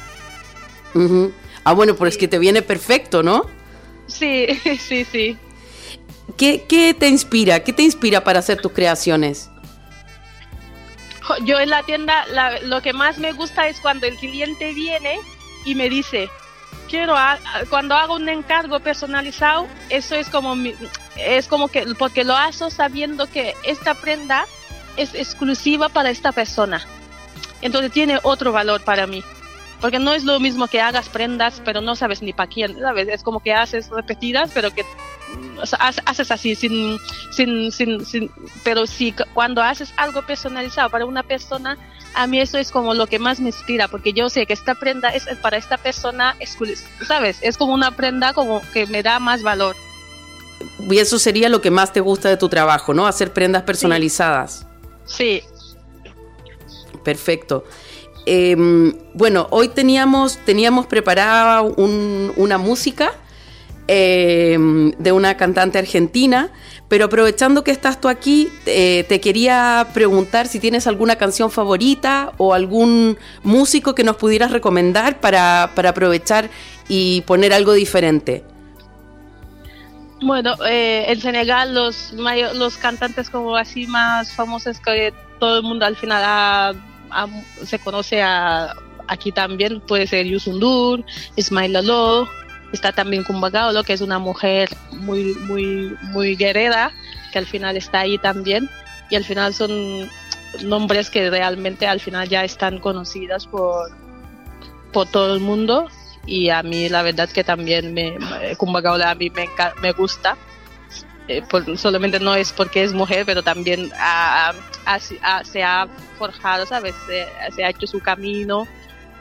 Ah, 1.62 1.74
bueno, 1.74 1.94
pues 1.94 2.14
es 2.14 2.18
que 2.18 2.26
te 2.26 2.40
viene 2.40 2.62
perfecto, 2.62 3.22
¿no? 3.22 3.46
Sí, 4.08 4.48
sí, 4.80 5.04
sí. 5.04 5.38
¿Qué, 6.36 6.94
te 6.98 7.08
inspira? 7.08 7.60
¿Qué 7.60 7.72
te 7.72 7.82
inspira 7.82 8.22
para 8.22 8.38
hacer 8.38 8.60
tus 8.60 8.72
creaciones? 8.72 9.50
Yo 11.44 11.60
en 11.60 11.70
la 11.70 11.82
tienda 11.84 12.24
lo 12.64 12.82
que 12.82 12.92
más 12.92 13.18
me 13.18 13.32
gusta 13.32 13.68
es 13.68 13.80
cuando 13.80 14.06
el 14.06 14.16
cliente 14.16 14.72
viene 14.72 15.18
y 15.64 15.74
me 15.74 15.88
dice, 15.88 16.28
quiero, 16.88 17.14
cuando 17.68 17.94
hago 17.94 18.16
un 18.16 18.28
encargo 18.28 18.80
personalizado, 18.80 19.68
eso 19.90 20.16
es 20.16 20.28
como, 20.28 20.56
es 21.16 21.46
como 21.46 21.68
que, 21.68 21.86
porque 21.98 22.24
lo 22.24 22.34
hago 22.34 22.70
sabiendo 22.70 23.28
que 23.30 23.54
esta 23.62 23.94
prenda 23.94 24.46
es 24.96 25.14
exclusiva 25.14 25.88
para 25.88 26.10
esta 26.10 26.32
persona. 26.32 26.84
Entonces 27.62 27.92
tiene 27.92 28.18
otro 28.22 28.52
valor 28.52 28.82
para 28.82 29.06
mí. 29.06 29.22
Porque 29.80 29.98
no 29.98 30.12
es 30.12 30.24
lo 30.24 30.38
mismo 30.40 30.66
que 30.66 30.80
hagas 30.80 31.08
prendas, 31.08 31.62
pero 31.64 31.80
no 31.80 31.96
sabes 31.96 32.22
ni 32.22 32.32
para 32.32 32.50
quién, 32.50 32.78
¿sabes? 32.78 33.08
Es 33.08 33.22
como 33.22 33.40
que 33.40 33.54
haces 33.54 33.88
repetidas, 33.88 34.50
pero 34.52 34.70
que 34.72 34.84
haces 35.78 36.30
así, 36.30 36.54
sin, 36.54 36.98
sin, 37.32 37.72
sin, 37.72 38.30
pero 38.64 38.86
si 38.86 39.14
cuando 39.34 39.62
haces 39.62 39.92
algo 39.96 40.22
personalizado 40.22 40.90
para 40.90 41.06
una 41.06 41.22
persona, 41.22 41.78
a 42.14 42.26
mí 42.26 42.40
eso 42.40 42.58
es 42.58 42.70
como 42.70 42.94
lo 42.94 43.06
que 43.06 43.18
más 43.18 43.40
me 43.40 43.48
inspira, 43.48 43.88
porque 43.88 44.12
yo 44.12 44.28
sé 44.28 44.46
que 44.46 44.52
esta 44.52 44.74
prenda 44.74 45.10
es 45.10 45.26
para 45.40 45.56
esta 45.56 45.76
persona, 45.76 46.36
¿sabes? 47.06 47.38
Es 47.40 47.56
como 47.56 47.72
una 47.72 47.92
prenda 47.92 48.32
como 48.32 48.60
que 48.72 48.86
me 48.86 49.02
da 49.02 49.18
más 49.18 49.42
valor. 49.42 49.76
Y 50.88 50.98
eso 50.98 51.18
sería 51.18 51.48
lo 51.48 51.60
que 51.60 51.70
más 51.70 51.92
te 51.92 52.00
gusta 52.00 52.28
de 52.28 52.36
tu 52.36 52.48
trabajo, 52.48 52.94
¿no? 52.94 53.06
Hacer 53.06 53.32
prendas 53.32 53.62
personalizadas. 53.62 54.66
Sí. 55.06 55.42
Perfecto. 57.04 57.64
Em, 58.26 58.94
bueno, 59.14 59.46
hoy 59.50 59.68
teníamos, 59.68 60.38
teníamos 60.44 60.86
preparada 60.86 61.62
una 61.62 62.58
música 62.58 63.12
Em, 63.92 64.92
de 64.98 65.10
una 65.10 65.36
cantante 65.36 65.76
argentina, 65.76 66.50
pero 66.86 67.06
aprovechando 67.06 67.64
que 67.64 67.72
estás 67.72 68.00
tú 68.00 68.06
aquí, 68.06 68.48
eh, 68.64 69.04
te 69.08 69.20
quería 69.20 69.88
preguntar 69.92 70.46
si 70.46 70.60
tienes 70.60 70.86
alguna 70.86 71.16
canción 71.16 71.50
favorita 71.50 72.32
o 72.36 72.54
algún 72.54 73.18
músico 73.42 73.96
que 73.96 74.04
nos 74.04 74.14
pudieras 74.14 74.52
recomendar 74.52 75.18
para, 75.18 75.64
aprovechar 75.64 76.50
y 76.88 77.22
poner 77.22 77.52
algo 77.52 77.72
diferente. 77.72 78.44
Bueno, 80.22 80.54
eh, 80.68 81.06
en 81.08 81.20
Senegal 81.20 81.74
los, 81.74 82.12
los 82.12 82.76
cantantes 82.76 83.28
como 83.28 83.56
así 83.56 83.88
más 83.88 84.32
famosos 84.36 84.78
que 84.78 85.12
todo 85.40 85.56
el 85.56 85.62
mundo 85.64 85.84
al 85.84 85.96
final 85.96 86.80
se 87.64 87.78
conoce 87.78 88.22
a, 88.22 88.74
aquí 89.08 89.32
también, 89.32 89.80
puede 89.80 90.06
ser 90.06 90.26
Yusundur, 90.26 91.04
Ismail 91.36 91.72
Lalo, 91.72 92.28
Está 92.72 92.92
también 92.92 93.24
Kumba 93.24 93.72
lo 93.72 93.82
que 93.82 93.92
es 93.92 94.00
una 94.00 94.18
mujer 94.18 94.68
muy, 94.92 95.34
muy, 95.34 95.96
muy 96.12 96.36
guerrera, 96.36 96.92
que 97.32 97.38
al 97.38 97.46
final 97.46 97.76
está 97.76 98.00
ahí 98.00 98.16
también. 98.18 98.70
Y 99.10 99.16
al 99.16 99.24
final 99.24 99.54
son 99.54 100.08
nombres 100.62 101.10
que 101.10 101.30
realmente 101.30 101.86
al 101.88 101.98
final 101.98 102.28
ya 102.28 102.44
están 102.44 102.78
conocidas 102.78 103.46
por, 103.46 103.90
por 104.92 105.08
todo 105.08 105.34
el 105.34 105.40
mundo. 105.40 105.88
Y 106.26 106.50
a 106.50 106.62
mí 106.62 106.88
la 106.88 107.02
verdad 107.02 107.28
que 107.28 107.42
también 107.42 107.92
me, 107.92 108.16
Kumba 108.56 108.80
a 108.80 109.14
mí 109.16 109.30
me, 109.30 109.48
me 109.82 109.92
gusta. 109.92 110.36
Eh, 111.30 111.44
solamente 111.76 112.18
no 112.18 112.34
es 112.34 112.52
porque 112.52 112.82
es 112.82 112.92
mujer, 112.92 113.24
pero 113.24 113.40
también 113.40 113.92
se 115.44 115.62
ha 115.62 115.88
forjado, 116.18 116.66
¿sabes? 116.66 116.92
se, 117.06 117.64
ha 117.64 117.70
hecho 117.70 117.86
su 117.86 118.00
camino 118.00 118.66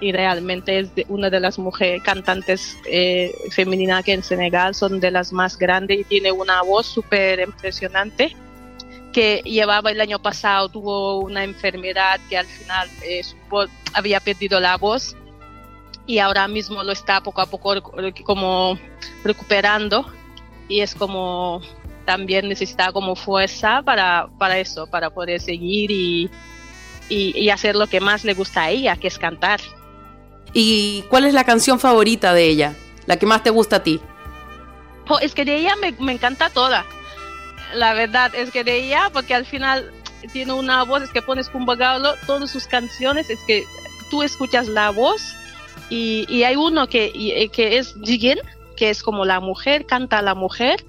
y 0.01 0.12
realmente 0.12 0.80
es 0.80 0.89
una 1.07 1.30
de 1.30 1.39
las 1.39 1.60
mujeres 1.60 2.01
cantantes 2.01 2.80
eh, 2.86 3.32
femeninas 3.51 4.03
que 4.03 4.14
en 4.14 4.24
Senegal 4.24 4.74
son 4.74 4.99
de 4.99 5.12
las 5.12 5.32
más 5.32 5.55
grandes 5.55 5.99
y 5.99 6.03
tiene 6.03 6.32
una 6.32 6.64
voz 6.64 6.88
súper 6.88 7.41
impresionante 7.41 8.36
que 9.14 9.43
llevaba 9.45 9.91
el 9.91 10.01
año 10.01 10.18
pasado, 10.18 10.68
tuvo 10.68 11.20
una 11.20 11.43
enfermedad 11.43 12.20
que 12.28 12.39
al 12.39 12.47
final 12.47 12.89
eh, 13.03 13.22
había 13.93 14.20
perdido 14.20 14.60
la 14.60 14.78
voz 14.78 15.16
y 16.07 16.18
ahora 16.18 16.47
mismo 16.47 16.84
lo 16.84 16.91
está 16.91 17.22
poco 17.22 17.41
a 17.41 17.45
poco 17.45 17.76
como 18.24 18.80
recuperando 19.24 20.12
y 20.68 20.82
es 20.82 20.95
como 20.95 21.62
también 22.10 22.49
necesita 22.49 22.91
como 22.91 23.16
fuerza 23.16 23.84
para, 23.84 24.30
para 24.39 24.57
eso, 24.57 24.88
para 24.88 25.12
poder 25.12 25.39
seguir 25.39 25.91
y, 25.91 26.28
y 27.07 27.49
hacer 27.51 27.76
lo 27.76 27.86
que 27.86 27.99
más 27.99 28.24
le 28.24 28.34
gusta 28.34 28.64
a 28.64 28.70
ella, 28.72 28.95
que 28.95 29.07
es 29.07 29.20
cantar. 29.20 29.60
¿Y 30.51 31.03
cuál 31.12 31.26
es 31.26 31.36
la 31.36 31.43
canción 31.43 31.80
favorita 31.80 32.34
de 32.34 32.49
ella? 32.49 32.74
La 33.05 33.18
que 33.18 33.28
más 33.28 33.43
te 33.43 33.51
gusta 33.51 33.76
a 33.76 33.84
ti. 33.84 34.01
Oh, 35.07 35.20
es 35.20 35.36
que 35.36 35.45
de 35.45 35.57
ella 35.57 35.76
me, 35.76 36.12
encanta 36.12 36.49
toda. 36.49 36.84
La 37.76 37.93
verdad 37.93 38.34
es 38.34 38.49
que 38.49 38.64
de 38.64 38.86
ella, 38.86 39.12
porque 39.14 39.36
al 39.36 39.45
final 39.45 39.93
tiene 40.34 40.53
una 40.53 40.82
voz, 40.86 41.03
es 41.03 41.12
que 41.12 41.22
pones 41.22 41.47
Kumbagalo, 41.47 42.16
todas 42.26 42.49
sus 42.49 42.66
canciones, 42.66 43.30
es 43.30 43.39
que 43.45 43.66
tú 44.10 44.24
escuchas 44.24 44.68
la 44.68 44.89
voz 44.89 45.36
y, 45.91 46.41
hay 46.41 46.55
uno 46.55 46.88
que, 46.88 47.51
que 47.53 47.78
es 47.78 47.93
Jigen, 48.03 48.39
que 48.76 48.89
es 48.89 49.03
como 49.03 49.26
la 49.26 49.39
mujer, 49.39 49.86
canta 49.86 50.18
a 50.18 50.22
la 50.24 50.34
mujer 50.34 50.84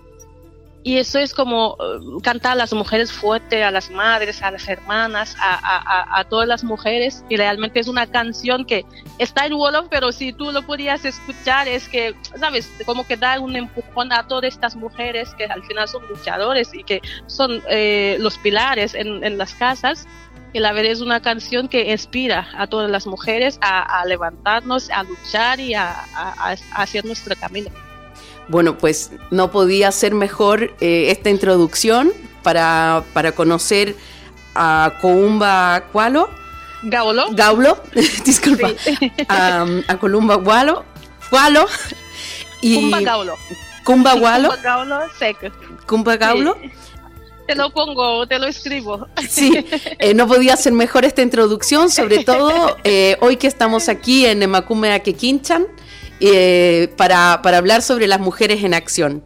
y 0.83 0.97
eso 0.97 1.19
es 1.19 1.35
como 1.35 1.75
uh, 1.75 2.21
cantar 2.23 2.53
a 2.53 2.55
las 2.55 2.73
mujeres 2.73 3.13
fuerte, 3.13 3.63
a 3.63 3.71
las 3.71 3.91
madres, 3.91 4.43
a 4.43 4.51
las 4.51 4.67
hermanas, 4.67 5.37
a, 5.39 6.25
todas 6.31 6.49
las 6.49 6.65
mujeres. 6.65 7.23
Y 7.29 7.37
realmente 7.37 7.81
es 7.81 7.89
una 7.89 8.07
canción 8.07 8.65
que 8.65 8.87
está 9.19 9.45
en 9.45 9.53
Wolof, 9.55 9.89
pero 9.91 10.11
si 10.11 10.33
tú 10.33 10.51
lo 10.53 10.63
podías 10.63 11.05
escuchar, 11.05 11.69
es 11.69 11.89
que, 11.89 12.15
¿sabes? 12.39 12.71
Como 12.87 13.07
que 13.07 13.17
da 13.17 13.39
un 13.41 13.57
empujón 13.57 14.11
a 14.13 14.27
todas 14.27 14.45
estas 14.45 14.75
mujeres 14.75 15.35
que 15.35 15.45
al 15.45 15.63
final 15.65 15.87
son 15.87 16.07
luchadores 16.09 16.73
y 16.73 16.83
que 16.83 17.03
son 17.27 17.63
eh, 17.69 18.17
los 18.19 18.39
pilares 18.39 18.95
en, 18.95 19.23
en, 19.23 19.37
las 19.37 19.55
casas. 19.55 20.09
Y 20.55 20.61
la 20.61 20.73
verdad 20.73 20.93
es 20.93 21.01
una 21.01 21.21
canción 21.21 21.69
que 21.69 21.93
inspira 21.93 22.49
a 22.57 22.67
todas 22.67 22.91
las 22.91 23.07
mujeres 23.07 23.59
a, 23.61 24.03
levantarnos, 24.07 24.91
a 24.91 25.03
luchar 25.03 25.61
y 25.61 25.75
a 25.75 25.95
hacer 26.75 27.05
nuestro 27.05 27.37
camino. 27.37 27.71
Bueno, 28.51 28.77
pues 28.77 29.13
no 29.31 29.53
podía 29.53 29.93
ser 29.93 30.13
mejor 30.13 30.75
eh, 30.81 31.13
esta 31.13 31.31
introducción 31.31 32.13
para, 32.43 33.05
conocer 33.37 33.95
a 34.57 34.95
Coumba 35.01 35.85
Cualo. 35.93 36.29
Gaulo. 36.83 37.27
Gaulo, 37.31 37.81
disculpa. 38.25 38.73
A, 39.29 39.67
a 39.89 39.97
Columba 39.99 40.35
Gualo. 40.35 40.85
Gualo. 41.31 41.65
Y 42.61 42.75
Cumba 42.75 43.01
Gaulo. 43.01 43.37
Cumba 43.85 44.15
Gualo. 44.15 44.49
Cumba 44.49 44.63
Gaulo 44.63 44.99
Cumba 45.87 46.17
Gaulo. 46.17 46.59
te 47.47 47.55
lo 47.55 47.71
pongo, 47.71 48.27
te 48.27 48.41
lo 48.41 48.49
escribo. 48.49 49.07
Sí, 49.29 49.65
eh, 50.01 50.13
no 50.13 50.27
podía 50.27 50.57
ser 50.57 50.73
mejor 50.73 51.05
esta 51.05 51.23
introducción, 51.23 51.89
sobre 51.89 52.25
todo 52.25 52.77
eh, 52.83 53.17
hoy 53.21 53.37
que 53.37 53.47
estamos 53.47 53.89
aquí 53.89 54.27
en 54.27 54.43
Emakume 54.43 54.93
Akekinchan 54.93 55.69
eh, 56.21 56.93
para, 56.97 57.41
para 57.43 57.59
hablar 57.59 57.83
sobre 57.83 58.07
las 58.07 58.21
mujeres 58.21 58.63
en 58.65 58.75
acción. 58.75 59.25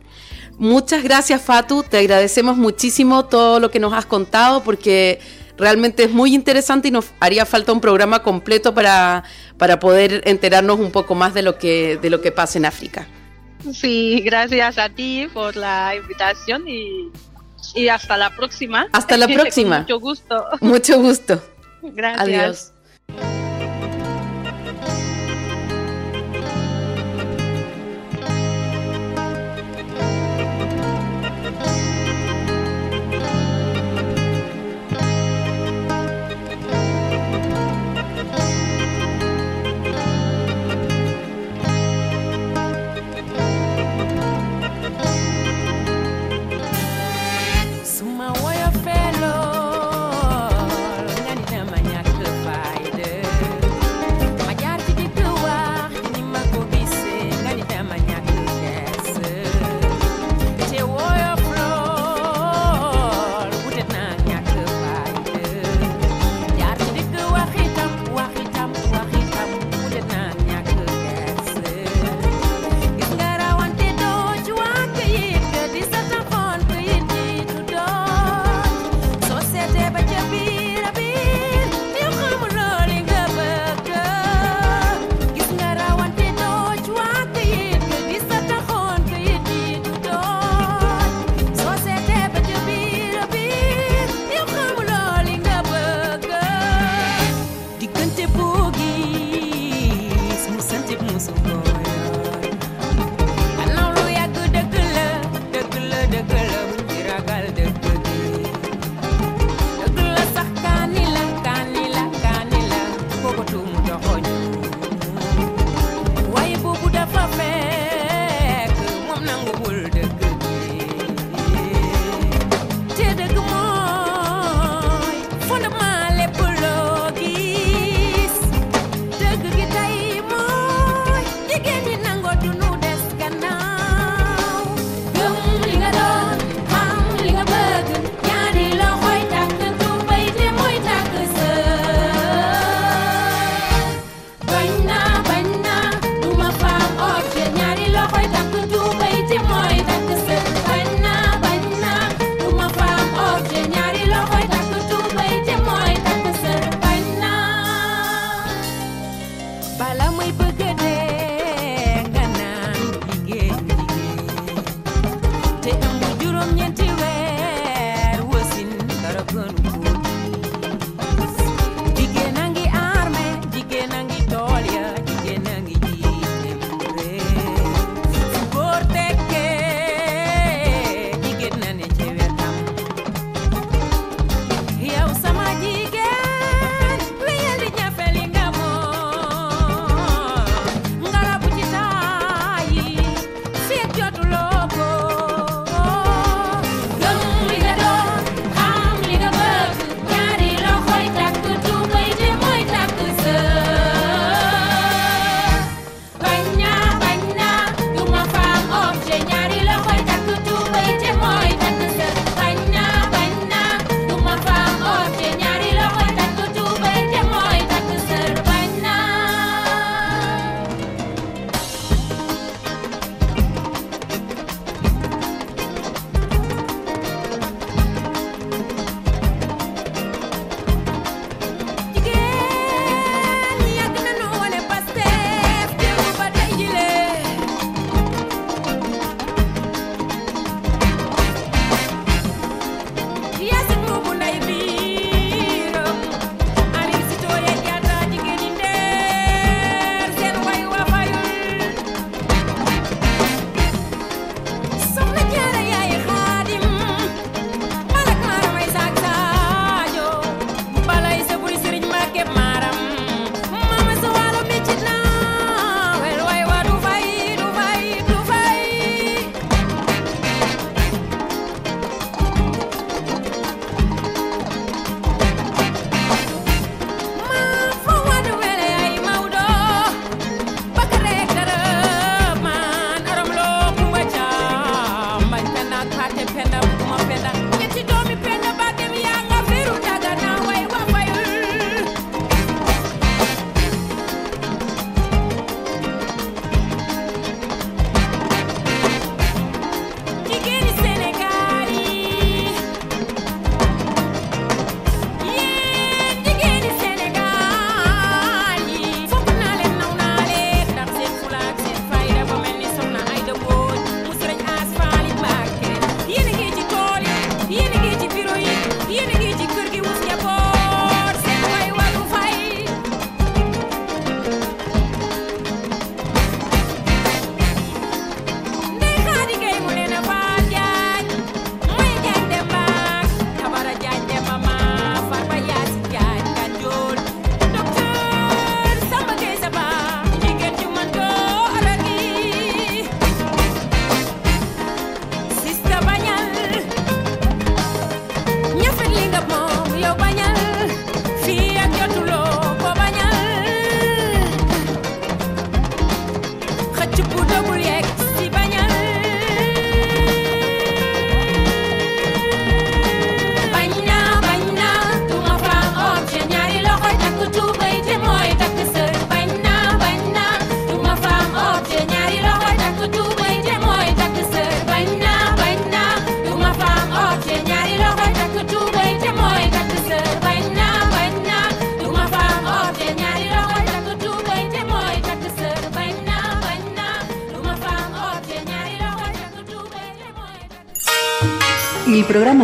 Muchas 0.59 1.03
gracias 1.03 1.43
Fatu, 1.43 1.83
te 1.83 1.99
agradecemos 1.99 2.57
muchísimo 2.57 3.25
todo 3.25 3.59
lo 3.59 3.71
que 3.71 3.81
nos 3.81 3.93
has 3.93 4.07
contado 4.07 4.63
porque 4.63 5.19
realmente 5.57 6.05
es 6.05 6.11
muy 6.11 6.35
interesante 6.35 6.89
y 6.89 6.91
nos 6.91 7.07
haría 7.21 7.45
falta 7.45 7.73
un 7.73 7.81
programa 7.81 8.23
completo 8.23 8.75
para, 8.75 9.25
para 9.59 9.79
poder 9.81 10.23
enterarnos 10.27 10.79
un 10.79 10.91
poco 10.91 11.15
más 11.15 11.35
de 11.35 11.43
lo 11.43 11.59
que, 11.59 11.99
de 12.01 12.11
lo 12.11 12.21
que 12.21 12.31
pasa 12.33 12.59
en 12.59 12.67
África. 12.67 13.07
Sí, 13.73 14.21
gracias 14.25 14.79
a 14.79 14.89
ti 14.89 15.27
por 15.33 15.57
la 15.57 15.95
invitación 15.97 16.69
y, 16.69 17.11
y 17.75 17.89
hasta 17.89 18.17
la 18.17 18.35
próxima. 18.35 18.87
Hasta 18.93 19.17
la 19.17 19.27
próxima. 19.35 19.81
mucho 19.81 20.01
gusto. 20.01 20.45
Mucho 20.61 21.01
gusto. 21.01 21.43
Gracias. 21.83 22.73
Adiós. 23.09 23.44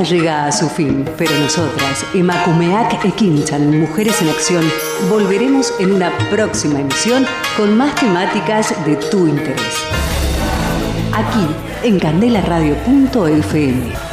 Llega 0.03 0.47
a 0.47 0.53
su 0.53 0.69
fin, 0.69 1.09
pero 1.17 1.33
nosotras, 1.39 2.05
Emakumeak 2.15 3.05
Ekinchan, 3.05 3.81
Mujeres 3.81 4.21
en 4.23 4.31
Acción, 4.31 4.65
volveremos 5.09 5.73
en 5.79 5.93
una 5.93 6.11
próxima 6.31 6.81
emisión 6.81 7.27
con 7.57 7.77
más 7.77 7.95
temáticas 7.97 8.75
de 8.85 8.97
tu 8.97 9.27
interés. 9.27 9.77
Aquí, 11.13 11.47
en 11.83 11.99
candelaradio.fm. 11.99 14.10